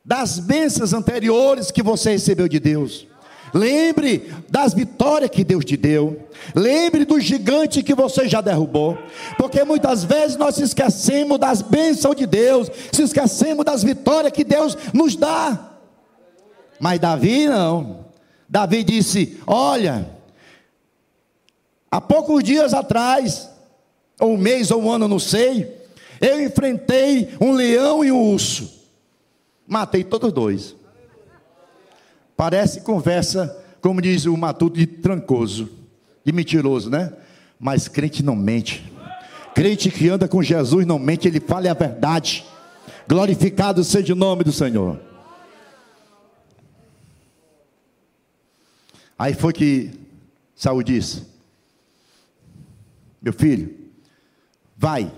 das 0.04 0.38
bênçãos 0.38 0.92
anteriores 0.92 1.70
que 1.70 1.82
você 1.82 2.10
recebeu 2.10 2.48
de 2.48 2.58
Deus. 2.58 3.06
Lembre 3.52 4.32
das 4.48 4.74
vitórias 4.74 5.30
que 5.30 5.44
Deus 5.44 5.64
te 5.64 5.76
deu. 5.76 6.28
Lembre 6.54 7.04
do 7.04 7.20
gigante 7.20 7.82
que 7.82 7.94
você 7.94 8.28
já 8.28 8.40
derrubou. 8.40 8.98
Porque 9.36 9.64
muitas 9.64 10.04
vezes 10.04 10.36
nós 10.36 10.58
esquecemos 10.58 11.38
das 11.38 11.62
bênçãos 11.62 12.16
de 12.16 12.26
Deus, 12.26 12.70
se 12.92 13.02
esquecemos 13.02 13.64
das 13.64 13.82
vitórias 13.82 14.32
que 14.32 14.44
Deus 14.44 14.76
nos 14.92 15.16
dá. 15.16 15.76
Mas 16.78 17.00
Davi 17.00 17.46
não. 17.46 18.06
Davi 18.48 18.82
disse: 18.84 19.38
Olha, 19.46 20.08
há 21.90 22.00
poucos 22.00 22.42
dias 22.42 22.72
atrás, 22.72 23.48
ou 24.20 24.34
um 24.34 24.38
mês 24.38 24.70
ou 24.70 24.82
um 24.82 24.90
ano, 24.90 25.08
não 25.08 25.18
sei, 25.18 25.76
eu 26.20 26.42
enfrentei 26.42 27.28
um 27.40 27.52
leão 27.52 28.04
e 28.04 28.10
um 28.10 28.32
urso. 28.32 28.78
Matei 29.66 30.02
todos 30.02 30.32
dois. 30.32 30.77
Parece 32.38 32.82
conversa, 32.82 33.60
como 33.80 34.00
diz 34.00 34.24
o 34.24 34.36
Matuto, 34.36 34.78
de 34.78 34.86
trancoso, 34.86 35.68
de 36.24 36.30
mentiroso, 36.30 36.88
né? 36.88 37.12
Mas 37.58 37.88
crente 37.88 38.22
não 38.22 38.36
mente. 38.36 38.92
Crente 39.56 39.90
que 39.90 40.08
anda 40.08 40.28
com 40.28 40.40
Jesus 40.40 40.86
não 40.86 41.00
mente, 41.00 41.26
ele 41.26 41.40
fala 41.40 41.68
a 41.68 41.74
verdade. 41.74 42.44
Glorificado 43.08 43.82
seja 43.82 44.12
o 44.12 44.16
nome 44.16 44.44
do 44.44 44.52
Senhor. 44.52 45.00
Aí 49.18 49.34
foi 49.34 49.52
que 49.52 49.90
Saul 50.54 50.84
disse: 50.84 51.26
Meu 53.20 53.32
filho, 53.32 53.76
vai, 54.76 55.10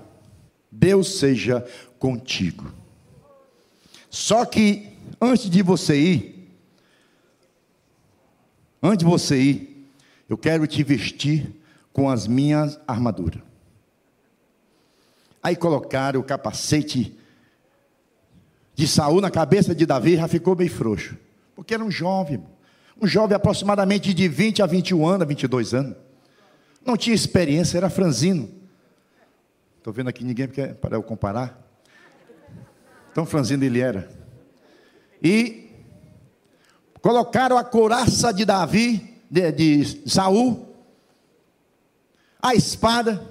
Deus 0.73 1.19
seja 1.19 1.67
contigo. 1.99 2.73
Só 4.09 4.47
que 4.47 4.89
antes 5.21 5.51
de 5.51 5.63
você 5.63 6.01
ir, 6.01 6.40
Antes 8.83 8.99
de 8.99 9.05
você 9.05 9.41
ir, 9.41 9.91
eu 10.29 10.39
quero 10.39 10.67
te 10.67 10.83
vestir 10.83 11.53
com 11.93 12.09
as 12.09 12.27
minhas 12.27 12.81
armaduras. 12.87 13.43
Aí 15.43 15.57
colocaram 15.57 16.21
o 16.21 16.25
capacete 16.25 17.17
de 18.75 18.87
Saul 18.87 19.21
na 19.21 19.31
cabeça 19.31 19.75
de 19.75 19.85
Davi, 19.85 20.17
já 20.17 20.29
ficou 20.29 20.57
meio 20.57 20.71
frouxo. 20.71 21.17
Porque 21.55 21.75
era 21.75 21.85
um 21.85 21.91
jovem, 21.91 22.43
um 23.01 23.07
jovem 23.07 23.37
aproximadamente 23.37 24.15
de 24.15 24.29
20 24.29 24.63
a 24.63 24.67
21 24.67 25.07
anos, 25.07 25.29
22 25.29 25.75
anos. 25.75 25.97
Não 26.85 26.97
tinha 26.97 27.15
experiência, 27.15 27.77
era 27.77 27.91
franzino. 27.91 28.49
Estou 29.79 29.93
vendo 29.93 30.09
aqui 30.09 30.25
ninguém 30.25 30.49
quer 30.49 30.75
para 30.75 30.97
eu 30.97 31.03
comparar. 31.03 31.59
Tão 33.15 33.27
franzino 33.27 33.65
ele 33.65 33.81
era. 33.81 34.11
E 35.23 35.70
colocaram 37.03 37.57
a 37.57 37.65
couraça 37.65 38.33
de 38.33 38.45
Davi, 38.45 39.19
de, 39.31 39.53
de 39.53 40.11
Saul, 40.11 40.69
a 42.41 42.55
espada, 42.55 43.23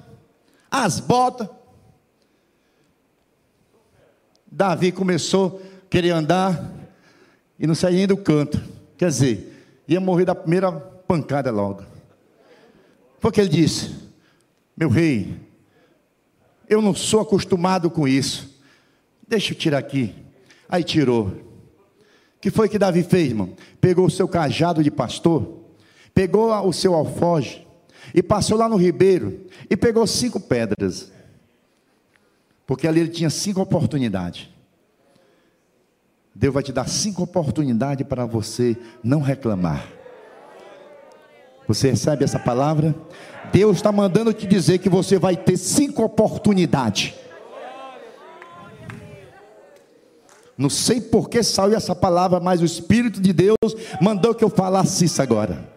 as 0.70 1.00
botas. 1.00 1.48
Davi 4.52 4.92
começou 4.92 5.62
a 5.64 5.90
querer 5.90 6.12
andar 6.12 6.72
e 7.58 7.68
não 7.68 7.76
saía 7.76 8.08
do 8.08 8.18
canto. 8.18 8.62
Quer 8.98 9.10
dizer, 9.10 9.82
ia 9.88 10.00
morrer 10.00 10.26
da 10.26 10.36
primeira 10.36 10.72
pancada 10.72 11.52
logo. 11.52 11.84
Porque 13.20 13.42
ele 13.42 13.50
disse: 13.50 13.96
Meu 14.76 14.90
rei, 14.90 15.36
eu 16.68 16.82
não 16.82 16.96
sou 16.96 17.20
acostumado 17.20 17.90
com 17.90 18.08
isso. 18.08 18.62
Deixa 19.28 19.54
eu 19.54 19.58
tirar 19.58 19.78
aqui. 19.78 20.16
Aí 20.68 20.84
tirou. 20.84 21.49
Que 22.42 22.50
foi 22.50 22.70
que 22.70 22.80
Davi 22.80 23.04
fez, 23.04 23.30
irmão? 23.30 23.54
Pegou 23.82 24.06
o 24.06 24.10
seu 24.10 24.28
cajado 24.28 24.84
de 24.84 24.90
pastor, 24.90 25.60
pegou 26.14 26.52
o 26.52 26.72
seu 26.72 26.94
alfoge 26.94 27.68
e 28.14 28.24
passou 28.24 28.58
lá 28.58 28.70
no 28.70 28.78
ribeiro 28.78 29.46
e 29.70 29.76
pegou 29.76 30.06
cinco 30.08 30.40
pedras. 30.40 31.12
Porque 32.66 32.88
ali 32.88 33.02
ele 33.02 33.10
tinha 33.10 33.30
cinco 33.30 33.62
oportunidades. 33.62 34.48
Deus 36.34 36.54
vai 36.54 36.64
te 36.64 36.72
dar 36.72 36.88
cinco 36.88 37.24
oportunidades 37.24 38.08
para 38.08 38.26
você 38.26 38.78
não 39.04 39.20
reclamar. 39.20 39.86
Você 41.68 41.92
recebe 41.92 42.24
essa 42.24 42.40
palavra? 42.40 42.96
Deus 43.52 43.78
está 43.78 43.92
mandando 43.92 44.34
te 44.34 44.48
dizer 44.48 44.78
que 44.80 44.90
você 44.90 45.20
vai 45.20 45.36
ter 45.36 45.58
cinco 45.58 46.04
oportunidades. 46.04 47.14
Não 50.60 50.70
sei 50.70 51.02
por 51.02 51.28
que 51.28 51.42
saiu 51.42 51.76
essa 51.76 51.96
palavra, 51.96 52.40
mas 52.40 52.62
o 52.62 52.66
Espírito 52.66 53.20
de 53.20 53.34
Deus 53.34 53.58
mandou 54.00 54.36
que 54.36 54.44
eu 54.44 54.50
falasse 54.50 55.06
isso 55.06 55.22
agora. 55.22 55.68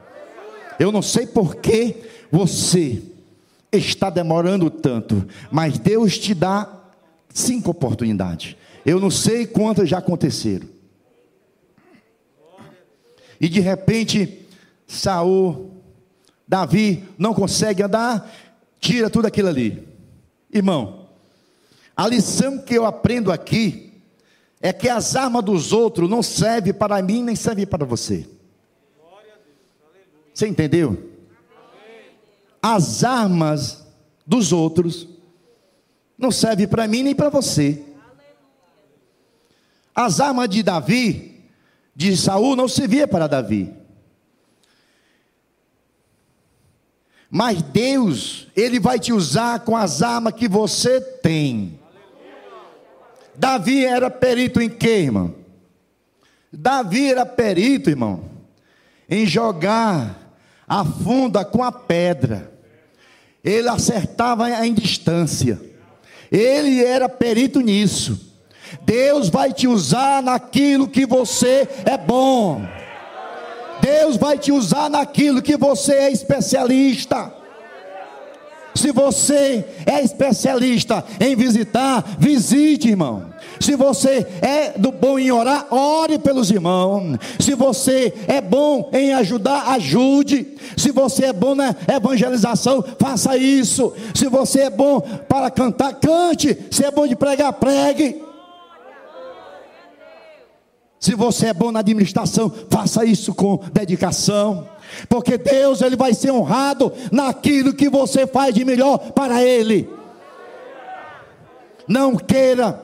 Eu 0.79 0.93
não 0.93 1.01
sei 1.01 1.27
por 1.27 1.57
que 1.57 1.97
você 2.31 3.01
está 3.73 4.11
demorando 4.11 4.69
tanto, 4.69 5.27
mas 5.51 5.79
Deus 5.79 6.19
te 6.19 6.35
dá 6.35 6.83
Cinco 7.33 7.71
oportunidades. 7.71 8.57
Eu 8.85 9.01
não 9.01 9.11
sei 9.11 9.47
quantas 9.47 9.89
já 9.89 9.99
aconteceram. 9.99 10.69
E 13.41 13.49
de 13.49 13.61
repente, 13.61 14.47
Saul, 14.87 15.71
Davi 16.47 17.05
não 17.17 17.33
consegue 17.33 17.83
andar, 17.83 18.31
tira 18.79 19.09
tudo 19.09 19.27
aquilo 19.27 19.49
ali. 19.49 19.89
Irmão, 20.53 21.09
a 21.97 22.07
lição 22.07 22.59
que 22.59 22.75
eu 22.75 22.85
aprendo 22.85 23.33
aqui 23.33 23.92
é 24.63 24.73
que 24.73 24.89
as 24.89 25.17
armas 25.17 25.45
dos 25.45 25.73
outros 25.73 26.09
não 26.09 26.23
servem 26.23 26.73
para 26.73 27.03
mim 27.03 27.21
nem 27.25 27.35
servem 27.35 27.67
para 27.67 27.85
você. 27.85 28.29
Você 30.33 30.47
entendeu? 30.47 31.11
As 32.63 33.03
armas 33.03 33.85
dos 34.25 34.53
outros 34.53 35.09
não 36.17 36.31
serve 36.31 36.69
para 36.69 36.87
mim 36.87 37.03
nem 37.03 37.15
para 37.15 37.29
você. 37.29 37.83
As 39.93 40.21
armas 40.21 40.49
de 40.49 40.63
Davi, 40.63 41.45
de 41.95 42.17
Saul, 42.17 42.55
não 42.55 42.69
servia 42.69 43.09
para 43.09 43.27
Davi. 43.27 43.75
Mas 47.29 47.61
Deus, 47.63 48.47
Ele 48.55 48.79
vai 48.79 49.01
te 49.01 49.13
usar 49.13 49.61
com 49.61 49.77
as 49.77 50.03
armas 50.03 50.35
que 50.35 50.47
você 50.47 51.01
tem. 51.01 51.82
Davi 53.35 53.85
era 53.85 54.11
perito 54.11 54.61
em 54.61 54.69
quê, 54.69 55.01
irmão? 55.01 55.35
Davi 56.53 57.11
era 57.11 57.25
perito, 57.25 57.89
irmão, 57.89 58.25
em 59.09 59.25
jogar 59.27 60.35
a 60.69 60.85
funda 60.85 61.45
com 61.45 61.63
a 61.63 61.73
pedra. 61.73 62.53
Ele 63.43 63.69
acertava 63.69 64.51
em 64.65 64.75
distância. 64.75 65.61
Ele 66.31 66.85
era 66.85 67.09
perito 67.09 67.61
nisso. 67.61 68.33
Deus 68.83 69.29
vai 69.29 69.53
te 69.53 69.67
usar 69.67 70.23
naquilo 70.23 70.89
que 70.89 71.05
você 71.05 71.69
é 71.85 71.99
bom. 71.99 72.63
Deus 73.81 74.17
vai 74.17 74.39
te 74.39 74.53
usar 74.53 74.89
naquilo 74.89 75.43
que 75.43 75.57
você 75.57 75.95
é 75.95 76.13
especialista. 76.13 77.42
Se 78.83 78.91
você 78.91 79.65
é 79.87 80.03
especialista 80.03 81.05
em 81.21 81.37
visitar, 81.37 82.05
visite, 82.19 82.89
irmão. 82.89 83.27
Se 83.61 83.77
você 83.77 84.27
é 84.43 84.77
do 84.77 84.91
bom 84.91 85.21
em 85.21 85.31
orar, 85.31 85.73
ore 85.73 86.19
pelos 86.19 86.51
irmãos. 86.51 87.17
Se 87.39 87.55
você 87.55 88.13
é 88.27 88.41
bom 88.41 88.91
em 88.93 89.15
ajudar, 89.15 89.69
ajude. 89.69 90.57
Se 90.77 90.91
você 90.91 91.27
é 91.27 91.33
bom 91.33 91.55
na 91.55 91.77
evangelização, 91.87 92.85
faça 92.99 93.37
isso. 93.37 93.93
Se 94.13 94.27
você 94.27 94.63
é 94.63 94.71
bom 94.71 95.01
para 95.29 95.49
cantar, 95.49 95.95
cante. 96.01 96.59
Se 96.69 96.85
é 96.85 96.91
bom 96.91 97.07
de 97.07 97.15
pregar, 97.15 97.53
pregue. 97.53 98.32
Se 101.03 101.17
você 101.17 101.49
é 101.49 101.53
bom 101.53 101.73
na 101.73 101.81
administração, 101.81 102.49
faça 102.71 103.05
isso 103.05 103.35
com 103.35 103.57
dedicação. 103.73 104.69
Porque 105.09 105.37
Deus 105.37 105.83
ele 105.83 105.97
vai 105.97 106.15
ser 106.15 106.31
honrado 106.31 106.93
naquilo 107.11 107.75
que 107.75 107.91
você 107.91 108.25
faz 108.25 108.55
de 108.55 108.65
melhor 108.65 109.11
para 109.11 109.43
ele. 109.43 109.91
Não 111.89 112.15
queira 112.15 112.81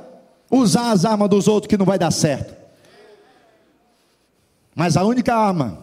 usar 0.50 0.90
as 0.90 1.04
armas 1.04 1.28
dos 1.28 1.46
outros 1.46 1.68
que 1.68 1.76
não 1.76 1.86
vai 1.86 1.96
dar 1.96 2.10
certo. 2.10 2.56
Mas 4.74 4.96
a 4.96 5.04
única 5.04 5.36
arma, 5.36 5.78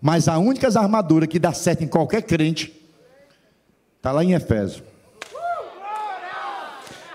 mas 0.00 0.28
a 0.28 0.38
única 0.38 0.68
armadura 0.78 1.26
que 1.26 1.40
dá 1.40 1.52
certo 1.52 1.82
em 1.82 1.88
qualquer 1.88 2.22
crente, 2.22 2.72
está 3.96 4.12
lá 4.12 4.22
em 4.22 4.32
Efésio. 4.34 4.84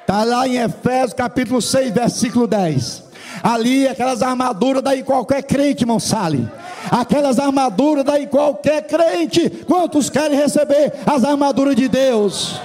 Está 0.01 0.25
lá 0.25 0.45
em 0.45 0.57
Efésios 0.57 1.13
capítulo 1.13 1.61
6, 1.61 1.93
versículo 1.93 2.45
10. 2.45 3.04
Ali, 3.45 3.88
aquelas 3.88 4.23
armaduras 4.23 4.81
daí 4.81 5.03
qualquer 5.03 5.43
crente, 5.43 5.84
irmão 5.84 5.99
Sale. 5.99 6.49
Aquelas 6.89 7.38
armaduras 7.38 8.03
daí 8.03 8.25
qualquer 8.25 8.88
crente. 8.88 9.51
Quantos 9.67 10.10
querem 10.10 10.36
receber 10.36 10.91
as 11.05 11.23
armaduras 11.23 11.75
de 11.75 11.88
Deus? 11.88 12.60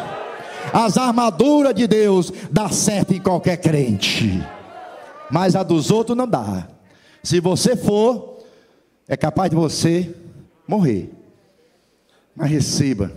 As 0.73 0.97
armaduras 0.97 1.75
de 1.75 1.87
Deus 1.87 2.33
dá 2.51 2.71
certo 2.71 3.13
em 3.13 3.21
qualquer 3.21 3.59
crente, 3.59 4.43
mas 5.31 5.55
a 5.55 5.63
dos 5.63 5.91
outros 5.91 6.17
não 6.17 6.27
dá. 6.27 6.67
Se 7.23 7.41
você 7.41 7.77
for, 7.77 8.39
é 9.07 9.19
capaz 9.19 9.51
de 9.51 9.57
você 9.57 10.15
morrer. 10.67 11.13
Mas 12.35 12.51
receba 12.51 13.13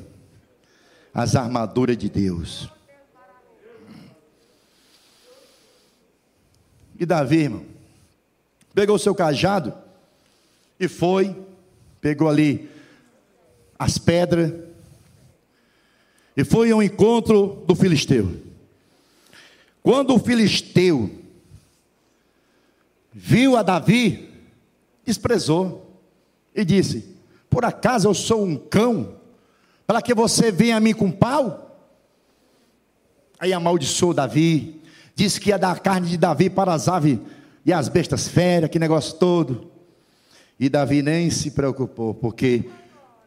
as 1.13 1.34
armaduras 1.34 1.97
de 1.97 2.10
Deus. 2.10 2.69
E 7.03 7.05
Davi, 7.05 7.39
irmão, 7.39 7.65
pegou 8.73 8.95
o 8.95 8.99
seu 8.99 9.13
cajado 9.13 9.73
e 10.79 10.87
foi, 10.87 11.35
pegou 11.99 12.29
ali 12.29 12.69
as 13.77 13.97
pedras, 13.97 14.53
e 16.37 16.45
foi 16.45 16.71
ao 16.71 16.81
encontro 16.81 17.61
do 17.67 17.75
filisteu. 17.75 18.41
Quando 19.81 20.15
o 20.15 20.19
filisteu 20.19 21.11
viu 23.11 23.57
a 23.57 23.63
Davi, 23.63 24.29
desprezou 25.03 25.99
e 26.55 26.63
disse: 26.63 27.17
Por 27.49 27.65
acaso 27.65 28.07
eu 28.07 28.13
sou 28.13 28.45
um 28.45 28.55
cão, 28.55 29.17
para 29.85 30.01
que 30.01 30.13
você 30.13 30.54
venha 30.54 30.77
a 30.77 30.79
mim 30.79 30.93
com 30.93 31.12
pau? 31.12 31.77
Aí 33.37 33.51
amaldiçoou 33.51 34.13
Davi, 34.13 34.81
disse 35.15 35.39
que 35.39 35.49
ia 35.49 35.57
dar 35.57 35.71
a 35.71 35.79
carne 35.79 36.09
de 36.09 36.17
Davi 36.17 36.49
para 36.49 36.73
as 36.73 36.87
aves 36.87 37.19
e 37.65 37.71
as 37.71 37.87
bestas 37.87 38.27
férias, 38.27 38.69
que 38.69 38.79
negócio 38.79 39.15
todo. 39.15 39.71
E 40.59 40.69
Davi 40.69 41.01
nem 41.01 41.29
se 41.29 41.51
preocupou, 41.51 42.13
porque, 42.13 42.69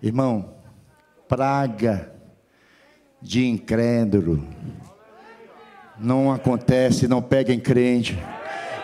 irmão, 0.03 0.55
praga 1.29 2.13
de 3.21 3.47
incrédulo. 3.47 4.47
Não 5.99 6.33
acontece, 6.33 7.09
não 7.09 7.23
pega 7.23 7.53
em 7.53 7.61
crente. 7.61 8.19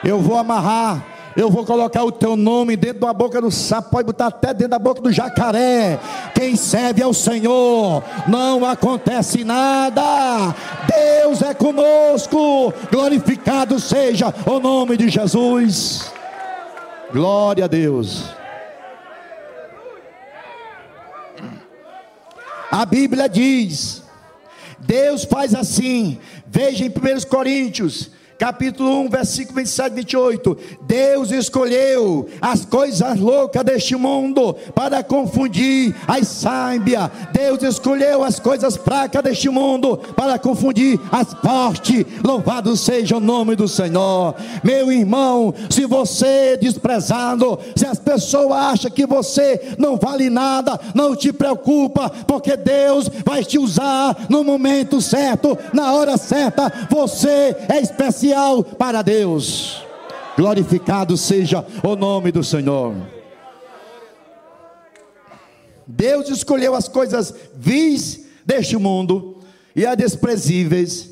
Eu 0.03 0.21
vou 0.21 0.37
amarrar 0.37 1.12
Eu 1.37 1.51
vou 1.51 1.65
colocar 1.65 2.05
o 2.05 2.13
teu 2.13 2.37
nome 2.37 2.77
dentro 2.77 3.01
da 3.01 3.13
boca 3.13 3.41
do 3.41 3.51
sapo, 3.51 3.91
pode 3.91 4.07
botar 4.07 4.27
até 4.27 4.53
dentro 4.53 4.71
da 4.71 4.79
boca 4.79 5.01
do 5.01 5.11
jacaré. 5.11 5.99
Quem 6.35 6.57
serve 6.57 7.03
ao 7.03 7.15
Senhor, 7.15 8.03
não 8.29 8.65
acontece 8.65 9.43
nada. 9.43 10.55
Deus 10.87 11.41
é 11.41 11.55
conosco. 11.55 12.73
Glorificado 12.91 13.81
seja 13.81 14.33
o 14.47 14.61
nome 14.61 14.97
de 14.97 15.09
Jesus. 15.09 16.13
Glória 17.11 17.65
a 17.65 17.69
Deus. 17.69 18.25
A 22.71 22.85
Bíblia 22.85 23.29
diz: 23.29 24.03
Deus 24.79 25.25
faz 25.25 25.55
assim. 25.55 26.19
Veja 26.47 26.85
em 26.85 26.89
1 26.89 27.29
Coríntios 27.29 28.11
capítulo 28.43 29.03
1, 29.03 29.09
versículo 29.09 29.59
27 29.59 29.93
e 29.93 29.95
28. 29.95 30.59
Deus 30.81 31.31
escolheu 31.31 32.27
as 32.41 32.65
coisas 32.65 33.21
loucas 33.21 33.63
deste 33.63 33.95
mundo 33.95 34.57
para 34.75 35.01
confundir 35.05 35.95
as 36.09 36.27
sábias. 36.27 37.09
Deus 37.33 37.63
escolheu 37.63 38.25
as 38.25 38.41
coisas 38.41 38.77
fracas 38.77 39.23
deste 39.23 39.49
mundo 39.49 39.97
para 40.17 40.41
confundir 40.41 40.99
as 41.13 41.33
fortes. 41.35 42.05
Louvado 42.25 42.77
seja 42.77 43.19
o 43.19 43.21
nome 43.21 43.55
do 43.55 43.69
Senhor. 43.69 44.35
Meu 44.65 44.91
irmão, 44.91 45.55
se 45.71 45.87
você 45.87 46.27
é 46.27 46.57
desprezado, 46.57 47.61
se 47.77 47.87
as 47.87 48.01
pessoas 48.01 48.51
acham 48.51 48.91
que 48.91 49.07
você 49.07 49.77
não 49.79 49.97
vale 49.97 50.29
nada, 50.29 50.81
não 50.97 51.15
te 51.15 51.33
preocupa, 51.33 52.11
porque 52.27 52.57
Deus 52.57 53.09
vai 53.25 53.45
te 53.45 53.57
usar 53.57 54.27
no 54.29 54.43
momento 54.43 55.01
certo, 55.01 55.57
na 55.73 55.93
hora 55.93 56.17
certa. 56.17 56.73
Você 56.91 57.55
é 57.69 57.79
especial 57.81 58.32
especial 58.33 58.65
para 58.65 59.03
Deus. 59.03 59.85
Glorificado 60.37 61.17
seja 61.17 61.65
o 61.85 61.95
nome 61.95 62.33
do 62.33 62.43
Senhor. 62.43 62.95
Deus 65.87 66.29
escolheu 66.31 66.75
as 66.75 66.89
coisas 66.89 67.35
vis 67.55 68.27
deste 68.47 68.77
mundo 68.77 69.39
e 69.77 69.85
as 69.85 69.97
desprezíveis 69.97 71.11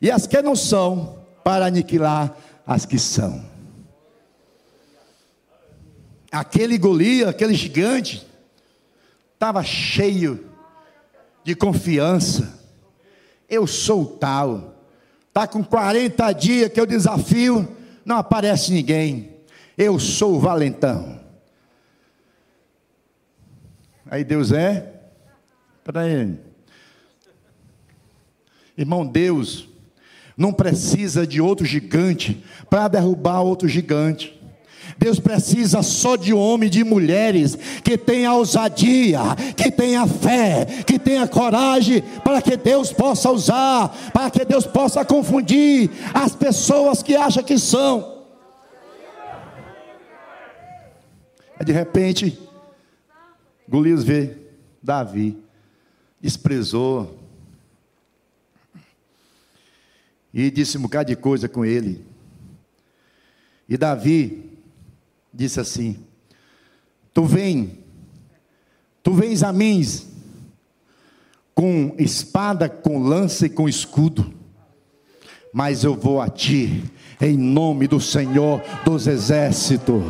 e 0.00 0.10
as 0.10 0.26
que 0.26 0.40
não 0.40 0.54
são 0.54 1.18
para 1.42 1.66
aniquilar 1.66 2.36
as 2.64 2.86
que 2.86 2.98
são. 2.98 3.44
Aquele 6.30 6.78
Golias, 6.78 7.28
aquele 7.28 7.54
gigante, 7.54 8.24
estava 9.34 9.64
cheio 9.64 10.46
de 11.42 11.56
confiança. 11.56 12.56
Eu 13.48 13.66
sou 13.66 14.06
tal. 14.06 14.69
Está 15.30 15.46
com 15.46 15.62
40 15.62 16.32
dias 16.32 16.72
que 16.72 16.80
eu 16.80 16.84
desafio, 16.84 17.66
não 18.04 18.16
aparece 18.16 18.72
ninguém. 18.72 19.36
Eu 19.78 19.98
sou 19.98 20.34
o 20.34 20.40
valentão. 20.40 21.20
Aí 24.10 24.24
Deus 24.24 24.50
é 24.50 24.92
para 25.84 26.08
ele. 26.08 26.40
Irmão, 28.76 29.06
Deus 29.06 29.68
não 30.36 30.52
precisa 30.52 31.24
de 31.24 31.40
outro 31.40 31.64
gigante 31.64 32.42
para 32.68 32.88
derrubar 32.88 33.40
outro 33.40 33.68
gigante. 33.68 34.39
Deus 35.00 35.18
precisa 35.18 35.82
só 35.82 36.14
de 36.14 36.34
homens, 36.34 36.70
de 36.70 36.84
mulheres 36.84 37.56
que 37.82 37.96
tenha 37.96 38.34
ousadia, 38.34 39.18
que 39.56 39.72
tenha 39.72 40.06
fé, 40.06 40.66
que 40.86 40.98
tenha 40.98 41.26
coragem, 41.26 42.02
para 42.22 42.42
que 42.42 42.54
Deus 42.54 42.92
possa 42.92 43.30
usar, 43.30 43.88
para 44.12 44.30
que 44.30 44.44
Deus 44.44 44.66
possa 44.66 45.02
confundir 45.02 45.90
as 46.12 46.36
pessoas 46.36 47.02
que 47.02 47.16
acham 47.16 47.42
que 47.42 47.58
são. 47.58 48.26
De 51.64 51.72
repente, 51.72 52.38
Golias 53.66 54.04
vê 54.04 54.36
Davi, 54.82 55.34
desprezou, 56.20 57.18
e 60.32 60.50
disse 60.50 60.76
um 60.76 60.82
bocado 60.82 61.08
de 61.08 61.16
coisa 61.16 61.48
com 61.48 61.64
ele. 61.64 62.04
E 63.66 63.78
Davi 63.78 64.49
disse 65.32 65.60
assim: 65.60 65.96
Tu 67.12 67.24
vem, 67.24 67.78
tu 69.02 69.12
vens 69.12 69.42
a 69.42 69.52
mim 69.52 69.82
com 71.54 71.94
espada, 71.98 72.68
com 72.68 72.98
lança 72.98 73.46
e 73.46 73.50
com 73.50 73.68
escudo, 73.68 74.32
mas 75.52 75.84
eu 75.84 75.94
vou 75.94 76.20
a 76.20 76.28
ti 76.28 76.84
em 77.20 77.36
nome 77.36 77.86
do 77.86 78.00
Senhor 78.00 78.62
dos 78.84 79.06
exércitos. 79.06 80.02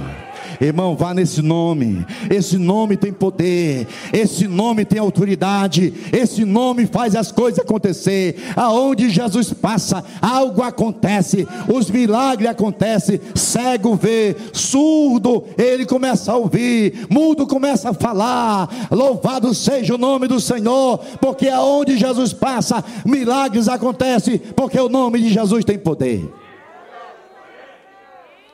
Irmão, 0.61 0.95
vá 0.95 1.15
nesse 1.15 1.41
nome. 1.41 2.05
Esse 2.29 2.59
nome 2.59 2.97
tem 2.97 3.11
poder. 3.11 3.87
Esse 4.13 4.47
nome 4.47 4.85
tem 4.85 4.99
autoridade. 4.99 5.95
Esse 6.13 6.45
nome 6.45 6.87
faz 6.87 7.17
as 7.17 7.33
coisas 7.33 7.61
acontecer. 7.61 8.37
Aonde 8.55 9.09
Jesus 9.09 9.55
passa, 9.55 10.05
algo 10.21 10.63
acontece. 10.63 11.49
Os 11.73 11.91
milagres 11.91 12.51
acontecem. 12.51 13.21
Cego 13.35 13.95
vê, 13.95 14.37
surdo, 14.53 15.45
ele 15.57 15.87
começa 15.87 16.33
a 16.33 16.37
ouvir. 16.37 17.07
Mudo 17.09 17.47
começa 17.47 17.91
a 17.91 17.95
falar. 17.95 18.69
Louvado 18.91 19.55
seja 19.55 19.95
o 19.95 19.99
nome 19.99 20.29
do 20.29 20.39
Senhor, 20.41 20.99
porque 21.21 21.49
aonde 21.49 21.97
Jesus 21.97 22.35
passa, 22.35 22.85
milagres 23.05 23.67
acontecem, 23.67 24.39
porque 24.39 24.79
o 24.79 24.89
nome 24.91 25.21
de 25.21 25.31
Jesus 25.31 25.65
tem 25.65 25.79
poder. 25.79 26.31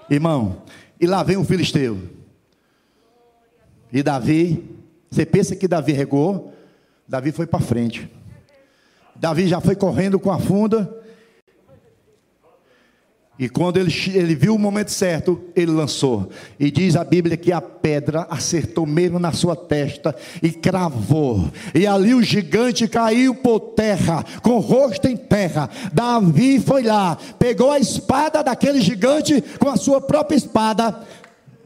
Irmão, 0.09 0.59
e 1.01 1.07
lá 1.07 1.22
vem 1.22 1.36
um 1.36 1.44
filisteu. 1.44 1.99
E 3.92 4.03
Davi, 4.03 4.64
você 5.11 5.24
pensa 5.24 5.55
que 5.55 5.68
Davi 5.68 5.92
regou? 5.92 6.53
Davi 7.07 7.32
foi 7.32 7.47
para 7.47 7.61
frente. 7.61 8.11
Davi 9.14 9.47
já 9.47 9.61
foi 9.61 9.76
correndo 9.76 10.18
com 10.18 10.30
a 10.30 10.38
funda 10.38 11.05
e 13.39 13.51
quando 13.51 13.76
ele, 13.76 13.93
ele 14.14 14.34
viu 14.34 14.55
o 14.55 14.59
momento 14.59 14.91
certo, 14.91 15.39
ele 15.55 15.70
lançou. 15.70 16.30
E 16.59 16.70
diz 16.70 16.97
a 16.97 17.05
Bíblia 17.05 17.37
que 17.37 17.53
a 17.53 17.61
pedra 17.61 18.26
acertou 18.30 18.87
mesmo 18.87 19.18
na 19.18 19.30
sua 19.30 19.55
testa 19.55 20.16
e 20.43 20.51
cravou. 20.51 21.51
E 21.74 21.87
ali 21.87 22.14
o 22.14 22.22
gigante 22.22 22.89
caiu 22.89 23.34
por 23.34 23.61
terra, 23.61 24.24
com 24.43 24.53
o 24.53 24.61
rosto 24.61 25.07
em 25.07 25.16
terra. 25.16 25.68
Davi 25.93 26.59
foi 26.59 26.82
lá, 26.82 27.18
pegou 27.39 27.70
a 27.70 27.78
espada 27.78 28.43
daquele 28.43 28.80
gigante 28.80 29.43
com 29.59 29.68
a 29.68 29.76
sua 29.76 30.01
própria 30.01 30.37
espada, 30.37 31.03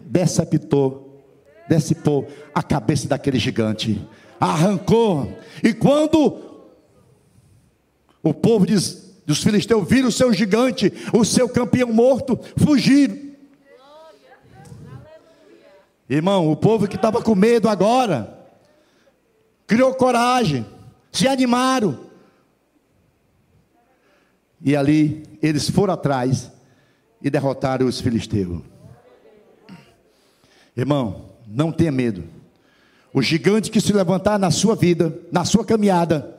deceptou, 0.00 1.22
decepou 1.68 2.26
a 2.52 2.64
cabeça 2.64 3.06
daquele 3.06 3.38
gigante, 3.38 4.04
arrancou. 4.40 5.38
E 5.62 5.72
quando 5.72 6.36
o 8.24 8.34
povo 8.34 8.66
diz: 8.66 9.09
os 9.30 9.42
filisteus 9.42 9.88
viram 9.88 10.08
o 10.08 10.12
seu 10.12 10.32
gigante, 10.32 10.92
o 11.12 11.24
seu 11.24 11.48
campeão 11.48 11.92
morto, 11.92 12.38
fugiram. 12.56 13.30
Irmão, 16.08 16.50
o 16.50 16.56
povo 16.56 16.88
que 16.88 16.96
estava 16.96 17.22
com 17.22 17.34
medo 17.34 17.68
agora, 17.68 18.36
criou 19.66 19.94
coragem, 19.94 20.66
se 21.12 21.28
animaram. 21.28 22.00
E 24.60 24.74
ali 24.74 25.22
eles 25.40 25.70
foram 25.70 25.94
atrás 25.94 26.50
e 27.22 27.30
derrotaram 27.30 27.86
os 27.86 28.00
filisteus. 28.00 28.60
Irmão, 30.76 31.30
não 31.46 31.70
tenha 31.70 31.92
medo. 31.92 32.24
O 33.12 33.22
gigante 33.22 33.70
que 33.70 33.80
se 33.80 33.92
levantar 33.92 34.38
na 34.38 34.50
sua 34.50 34.74
vida, 34.74 35.16
na 35.30 35.44
sua 35.44 35.64
caminhada, 35.64 36.36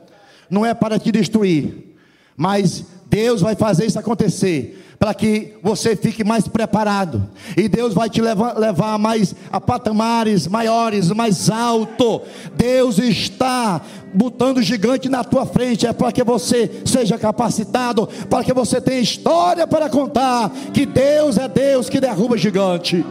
não 0.48 0.64
é 0.64 0.74
para 0.74 0.98
te 0.98 1.10
destruir, 1.10 1.91
mas 2.36 2.84
Deus 3.06 3.40
vai 3.40 3.54
fazer 3.54 3.86
isso 3.86 3.98
acontecer 3.98 4.78
para 5.02 5.14
que 5.14 5.54
você 5.60 5.96
fique 5.96 6.22
mais 6.22 6.46
preparado. 6.46 7.28
E 7.56 7.68
Deus 7.68 7.92
vai 7.92 8.08
te 8.08 8.20
levar, 8.20 8.56
levar 8.56 8.96
mais 9.00 9.34
a 9.50 9.60
patamares 9.60 10.46
maiores, 10.46 11.10
mais 11.10 11.50
alto. 11.50 12.22
Deus 12.54 13.00
está 13.00 13.80
botando 14.14 14.62
gigante 14.62 15.08
na 15.08 15.24
tua 15.24 15.44
frente, 15.44 15.88
é 15.88 15.92
para 15.92 16.12
que 16.12 16.22
você 16.22 16.82
seja 16.84 17.18
capacitado, 17.18 18.08
para 18.30 18.44
que 18.44 18.54
você 18.54 18.80
tenha 18.80 19.00
história 19.00 19.66
para 19.66 19.90
contar, 19.90 20.48
que 20.72 20.86
Deus 20.86 21.36
é 21.36 21.48
Deus 21.48 21.88
que 21.88 22.00
derruba 22.00 22.38
gigante. 22.38 23.04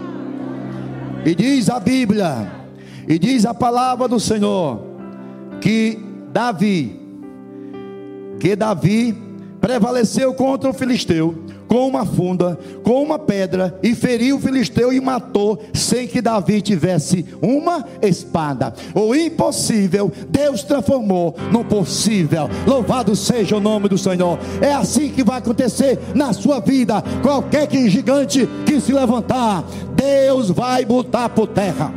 E 1.26 1.36
diz 1.36 1.70
a 1.70 1.78
Bíblia, 1.78 2.50
e 3.06 3.20
diz 3.20 3.46
a 3.46 3.54
palavra 3.54 4.08
do 4.08 4.18
Senhor, 4.18 4.82
que 5.60 6.00
Davi, 6.32 7.01
que 8.42 8.56
Davi 8.56 9.16
prevaleceu 9.62 10.34
contra 10.34 10.68
o 10.68 10.74
filisteu 10.74 11.36
com 11.68 11.88
uma 11.88 12.06
funda, 12.06 12.60
com 12.84 13.02
uma 13.02 13.18
pedra, 13.18 13.80
e 13.82 13.96
feriu 13.96 14.36
o 14.36 14.40
filisteu 14.42 14.92
e 14.92 15.00
matou, 15.00 15.64
sem 15.74 16.06
que 16.06 16.22
Davi 16.22 16.62
tivesse 16.62 17.26
uma 17.42 17.86
espada. 18.02 18.74
O 18.94 19.16
impossível, 19.16 20.12
Deus 20.28 20.64
transformou 20.64 21.34
no 21.50 21.64
possível. 21.64 22.50
Louvado 22.68 23.16
seja 23.16 23.56
o 23.56 23.62
nome 23.62 23.88
do 23.88 23.98
Senhor. 23.98 24.38
É 24.60 24.74
assim 24.74 25.12
que 25.12 25.24
vai 25.24 25.38
acontecer 25.38 25.98
na 26.14 26.34
sua 26.34 26.60
vida. 26.60 27.02
Qualquer 27.22 27.68
que 27.68 27.90
gigante 27.90 28.50
que 28.66 28.82
se 28.82 28.92
levantar, 28.92 29.64
Deus 29.96 30.50
vai 30.50 30.84
botar 30.84 31.30
por 31.30 31.48
terra. 31.48 31.94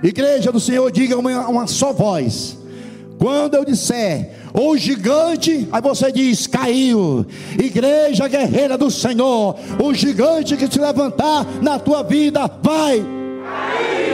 Igreja 0.00 0.52
do 0.52 0.60
Senhor, 0.60 0.92
diga 0.92 1.18
uma, 1.18 1.48
uma 1.48 1.66
só 1.66 1.92
voz. 1.92 2.57
Quando 3.18 3.54
eu 3.54 3.64
disser, 3.64 4.30
o 4.54 4.76
gigante, 4.76 5.68
aí 5.72 5.82
você 5.82 6.12
diz, 6.12 6.46
caiu. 6.46 7.26
Igreja 7.58 8.28
guerreira 8.28 8.78
do 8.78 8.90
Senhor, 8.90 9.56
o 9.82 9.92
gigante 9.92 10.56
que 10.56 10.66
se 10.66 10.78
levantar 10.78 11.44
na 11.60 11.78
tua 11.78 12.02
vida, 12.02 12.48
vai. 12.62 13.04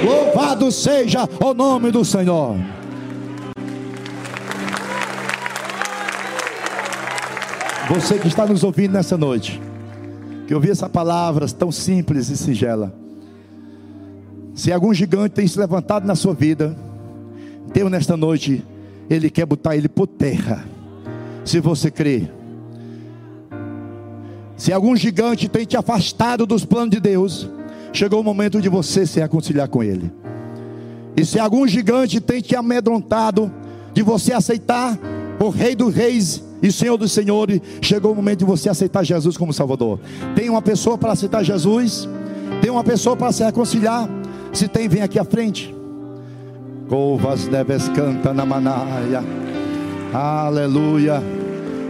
Louvado 0.04 0.72
seja 0.72 1.28
o 1.42 1.52
nome 1.52 1.90
do 1.90 2.04
Senhor. 2.04 2.56
Você 7.88 8.18
que 8.18 8.28
está 8.28 8.46
nos 8.46 8.64
ouvindo 8.64 8.92
nessa 8.92 9.18
noite, 9.18 9.60
que 10.46 10.54
ouviu 10.54 10.72
essa 10.72 10.88
palavra 10.88 11.46
tão 11.48 11.70
simples 11.70 12.30
e 12.30 12.36
singela. 12.36 12.94
Se 14.54 14.72
algum 14.72 14.94
gigante 14.94 15.34
tem 15.34 15.46
se 15.46 15.58
levantado 15.58 16.06
na 16.06 16.14
sua 16.14 16.32
vida, 16.32 16.74
Deus 17.72 17.90
nesta 17.90 18.16
noite, 18.16 18.64
Ele 19.08 19.30
quer 19.30 19.46
botar 19.46 19.76
ele 19.76 19.88
por 19.88 20.06
terra. 20.06 20.64
Se 21.44 21.60
você 21.60 21.90
crê. 21.90 22.28
Se 24.56 24.72
algum 24.72 24.96
gigante 24.96 25.48
tem 25.48 25.64
te 25.64 25.76
afastado 25.76 26.46
dos 26.46 26.64
planos 26.64 26.90
de 26.90 27.00
Deus, 27.00 27.48
chegou 27.92 28.20
o 28.20 28.24
momento 28.24 28.60
de 28.60 28.68
você 28.68 29.06
se 29.06 29.20
reconciliar 29.20 29.68
com 29.68 29.82
Ele. 29.82 30.12
E 31.16 31.24
se 31.24 31.38
algum 31.38 31.66
gigante 31.66 32.20
tem 32.20 32.40
te 32.40 32.56
amedrontado 32.56 33.52
de 33.92 34.02
você 34.02 34.32
aceitar 34.32 34.98
o 35.40 35.48
Rei 35.48 35.74
dos 35.74 35.94
Reis 35.94 36.42
e 36.62 36.72
Senhor 36.72 36.96
dos 36.96 37.12
Senhores, 37.12 37.60
chegou 37.80 38.12
o 38.12 38.14
momento 38.14 38.40
de 38.40 38.44
você 38.44 38.68
aceitar 38.68 39.04
Jesus 39.04 39.36
como 39.36 39.52
Salvador. 39.52 40.00
Tem 40.34 40.48
uma 40.48 40.62
pessoa 40.62 40.96
para 40.96 41.12
aceitar 41.12 41.42
Jesus, 41.42 42.08
tem 42.62 42.70
uma 42.70 42.84
pessoa 42.84 43.16
para 43.16 43.32
se 43.32 43.44
reconciliar. 43.44 44.08
Se 44.52 44.68
tem, 44.68 44.88
vem 44.88 45.02
aqui 45.02 45.18
à 45.18 45.24
frente. 45.24 45.73
Covas 46.88 47.48
deves 47.48 47.88
canta 47.88 48.32
na 48.32 48.44
manaia. 48.44 49.22
Aleluia. 50.12 51.22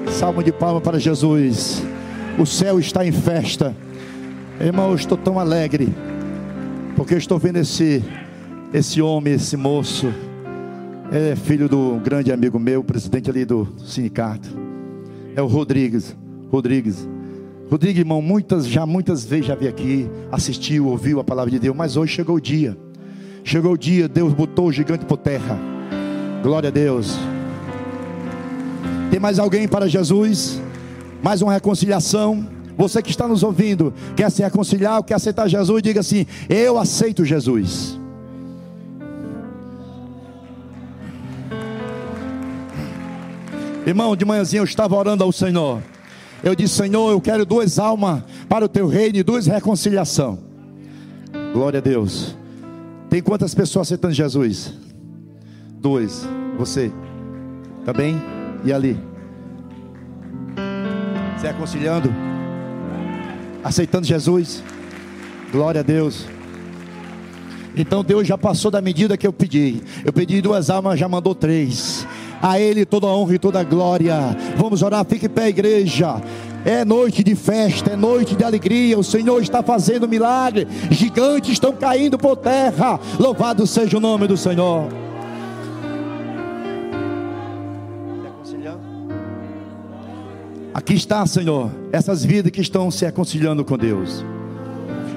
Salmo 0.08 0.42
de 0.42 0.52
palma 0.52 0.80
para 0.80 0.98
Jesus. 0.98 1.82
O 2.38 2.46
céu 2.46 2.78
está 2.78 3.04
em 3.04 3.12
festa. 3.12 3.74
Irmão, 4.60 4.90
eu 4.90 4.96
estou 4.96 5.18
tão 5.18 5.38
alegre. 5.38 5.92
Porque 6.96 7.14
eu 7.14 7.18
estou 7.18 7.38
vendo 7.38 7.56
esse 7.56 8.02
esse 8.72 9.00
homem, 9.00 9.34
esse 9.34 9.56
moço. 9.56 10.12
é 11.12 11.36
filho 11.36 11.68
do 11.68 12.00
grande 12.02 12.32
amigo 12.32 12.58
meu, 12.58 12.82
presidente 12.82 13.30
ali 13.30 13.44
do 13.44 13.68
sindicato. 13.78 14.48
É 15.36 15.42
o 15.42 15.46
Rodrigues. 15.46 16.16
Rodrigues. 16.50 17.08
Rodrigo, 17.70 17.98
irmão, 17.98 18.20
muitas, 18.20 18.66
já 18.66 18.84
muitas 18.84 19.24
vezes 19.24 19.46
já 19.46 19.54
vi 19.54 19.66
aqui, 19.66 20.08
assistiu, 20.30 20.86
ouviu 20.86 21.18
a 21.18 21.24
palavra 21.24 21.50
de 21.50 21.58
Deus, 21.58 21.74
mas 21.74 21.96
hoje 21.96 22.12
chegou 22.12 22.36
o 22.36 22.40
dia. 22.40 22.76
Chegou 23.44 23.74
o 23.74 23.78
dia, 23.78 24.08
Deus 24.08 24.32
botou 24.32 24.68
o 24.68 24.72
gigante 24.72 25.04
por 25.04 25.18
terra. 25.18 25.58
Glória 26.42 26.68
a 26.68 26.72
Deus. 26.72 27.14
Tem 29.10 29.20
mais 29.20 29.38
alguém 29.38 29.68
para 29.68 29.86
Jesus? 29.86 30.60
Mais 31.22 31.42
uma 31.42 31.52
reconciliação? 31.52 32.48
Você 32.76 33.02
que 33.02 33.10
está 33.10 33.28
nos 33.28 33.42
ouvindo, 33.42 33.92
quer 34.16 34.30
se 34.30 34.42
reconciliar, 34.42 35.02
quer 35.04 35.14
aceitar 35.14 35.46
Jesus, 35.46 35.82
diga 35.82 36.00
assim: 36.00 36.26
Eu 36.48 36.78
aceito 36.78 37.22
Jesus. 37.22 38.00
Irmão, 43.86 44.16
de 44.16 44.24
manhãzinha 44.24 44.60
eu 44.60 44.64
estava 44.64 44.96
orando 44.96 45.22
ao 45.22 45.30
Senhor. 45.30 45.82
Eu 46.42 46.54
disse, 46.54 46.74
Senhor, 46.74 47.10
eu 47.10 47.20
quero 47.20 47.44
duas 47.44 47.78
almas 47.78 48.22
para 48.48 48.64
o 48.64 48.68
teu 48.68 48.86
reino 48.86 49.18
e 49.18 49.22
duas 49.22 49.46
reconciliação. 49.46 50.38
Glória 51.52 51.78
a 51.78 51.82
Deus. 51.82 52.34
Tem 53.14 53.22
quantas 53.22 53.54
pessoas 53.54 53.86
aceitando 53.86 54.12
Jesus? 54.12 54.74
Duas. 55.80 56.26
Você. 56.58 56.90
Tá 57.84 57.92
bem? 57.92 58.20
E 58.64 58.72
ali? 58.72 58.98
Se 61.38 61.46
reconciliando? 61.46 62.12
Aceitando 63.62 64.04
Jesus? 64.04 64.64
Glória 65.52 65.80
a 65.80 65.84
Deus. 65.84 66.26
Então 67.76 68.02
Deus 68.02 68.26
já 68.26 68.36
passou 68.36 68.68
da 68.68 68.80
medida 68.80 69.16
que 69.16 69.28
eu 69.28 69.32
pedi. 69.32 69.80
Eu 70.04 70.12
pedi 70.12 70.40
duas 70.40 70.68
almas, 70.68 70.98
já 70.98 71.08
mandou 71.08 71.36
três. 71.36 72.04
A 72.42 72.58
Ele 72.58 72.84
toda 72.84 73.06
a 73.06 73.14
honra 73.14 73.36
e 73.36 73.38
toda 73.38 73.60
a 73.60 73.64
glória. 73.64 74.16
Vamos 74.56 74.82
orar, 74.82 75.04
fique 75.04 75.28
pé, 75.28 75.50
igreja. 75.50 76.20
É 76.64 76.84
noite 76.84 77.22
de 77.22 77.34
festa, 77.34 77.92
é 77.92 77.96
noite 77.96 78.34
de 78.34 78.42
alegria. 78.42 78.98
O 78.98 79.04
Senhor 79.04 79.42
está 79.42 79.62
fazendo 79.62 80.08
milagre. 80.08 80.66
Gigantes 80.90 81.52
estão 81.52 81.72
caindo 81.72 82.16
por 82.16 82.36
terra. 82.36 82.98
Louvado 83.18 83.66
seja 83.66 83.98
o 83.98 84.00
nome 84.00 84.26
do 84.26 84.36
Senhor. 84.36 84.88
Aqui 90.72 90.94
está, 90.94 91.24
Senhor, 91.24 91.70
essas 91.92 92.24
vidas 92.24 92.50
que 92.50 92.60
estão 92.60 92.90
se 92.90 93.04
reconciliando 93.04 93.64
com 93.64 93.78
Deus. 93.78 94.24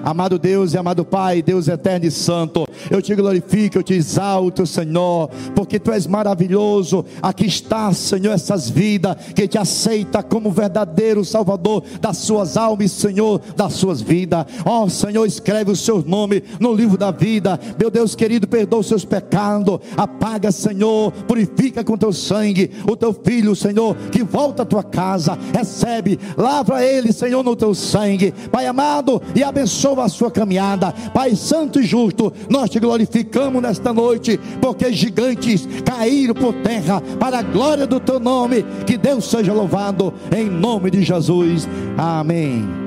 Amado 0.07 0.39
Deus 0.39 0.73
e 0.73 0.77
amado 0.77 1.03
Pai, 1.03 1.41
Deus 1.41 1.67
eterno 1.67 2.05
e 2.05 2.11
santo, 2.11 2.65
eu 2.89 3.01
te 3.01 3.13
glorifico, 3.13 3.77
eu 3.77 3.83
te 3.83 3.93
exalto, 3.93 4.65
Senhor, 4.65 5.29
porque 5.53 5.77
tu 5.77 5.91
és 5.91 6.07
maravilhoso. 6.07 7.03
Aqui 7.21 7.45
está, 7.45 7.91
Senhor, 7.91 8.31
essas 8.31 8.69
vidas 8.69 9.17
que 9.35 9.49
te 9.49 9.57
aceita 9.57 10.23
como 10.23 10.49
verdadeiro 10.49 11.25
Salvador 11.25 11.83
das 11.99 12.19
suas 12.19 12.55
almas, 12.55 12.93
Senhor, 12.93 13.41
das 13.53 13.73
suas 13.73 13.99
vidas. 13.99 14.45
Ó 14.63 14.85
oh, 14.85 14.89
Senhor, 14.89 15.25
escreve 15.25 15.71
o 15.71 15.75
seu 15.75 16.01
nome 16.01 16.41
no 16.57 16.73
livro 16.73 16.97
da 16.97 17.11
vida. 17.11 17.59
Meu 17.77 17.91
Deus 17.91 18.15
querido, 18.15 18.47
perdoa 18.47 18.79
os 18.79 18.87
seus 18.87 19.03
pecados. 19.03 19.79
Apaga, 19.97 20.53
Senhor, 20.53 21.11
purifica 21.27 21.83
com 21.83 21.97
teu 21.97 22.13
sangue 22.13 22.71
o 22.89 22.95
teu 22.95 23.13
filho, 23.13 23.53
Senhor, 23.57 23.93
que 24.09 24.23
volta 24.23 24.63
à 24.63 24.65
tua 24.65 24.83
casa. 24.83 25.37
Recebe, 25.53 26.17
lava 26.37 26.81
ele, 26.81 27.11
Senhor, 27.11 27.43
no 27.43 27.57
teu 27.57 27.75
sangue. 27.75 28.33
Pai 28.49 28.67
amado, 28.67 29.21
e 29.35 29.43
abençoa 29.43 29.96
a 30.01 30.09
sua 30.09 30.31
caminhada. 30.31 30.93
Pai 31.13 31.35
Santo 31.35 31.79
e 31.79 31.83
Justo, 31.83 32.31
nós 32.49 32.69
te 32.69 32.79
glorificamos 32.79 33.61
nesta 33.61 33.93
noite, 33.93 34.39
porque 34.61 34.91
gigantes 34.91 35.67
caíram 35.85 36.33
por 36.33 36.53
terra 36.55 37.01
para 37.19 37.39
a 37.39 37.43
glória 37.43 37.85
do 37.85 37.99
teu 37.99 38.19
nome. 38.19 38.65
Que 38.85 38.97
Deus 38.97 39.25
seja 39.29 39.53
louvado 39.53 40.13
em 40.35 40.49
nome 40.49 40.91
de 40.91 41.03
Jesus. 41.03 41.67
Amém. 41.97 42.86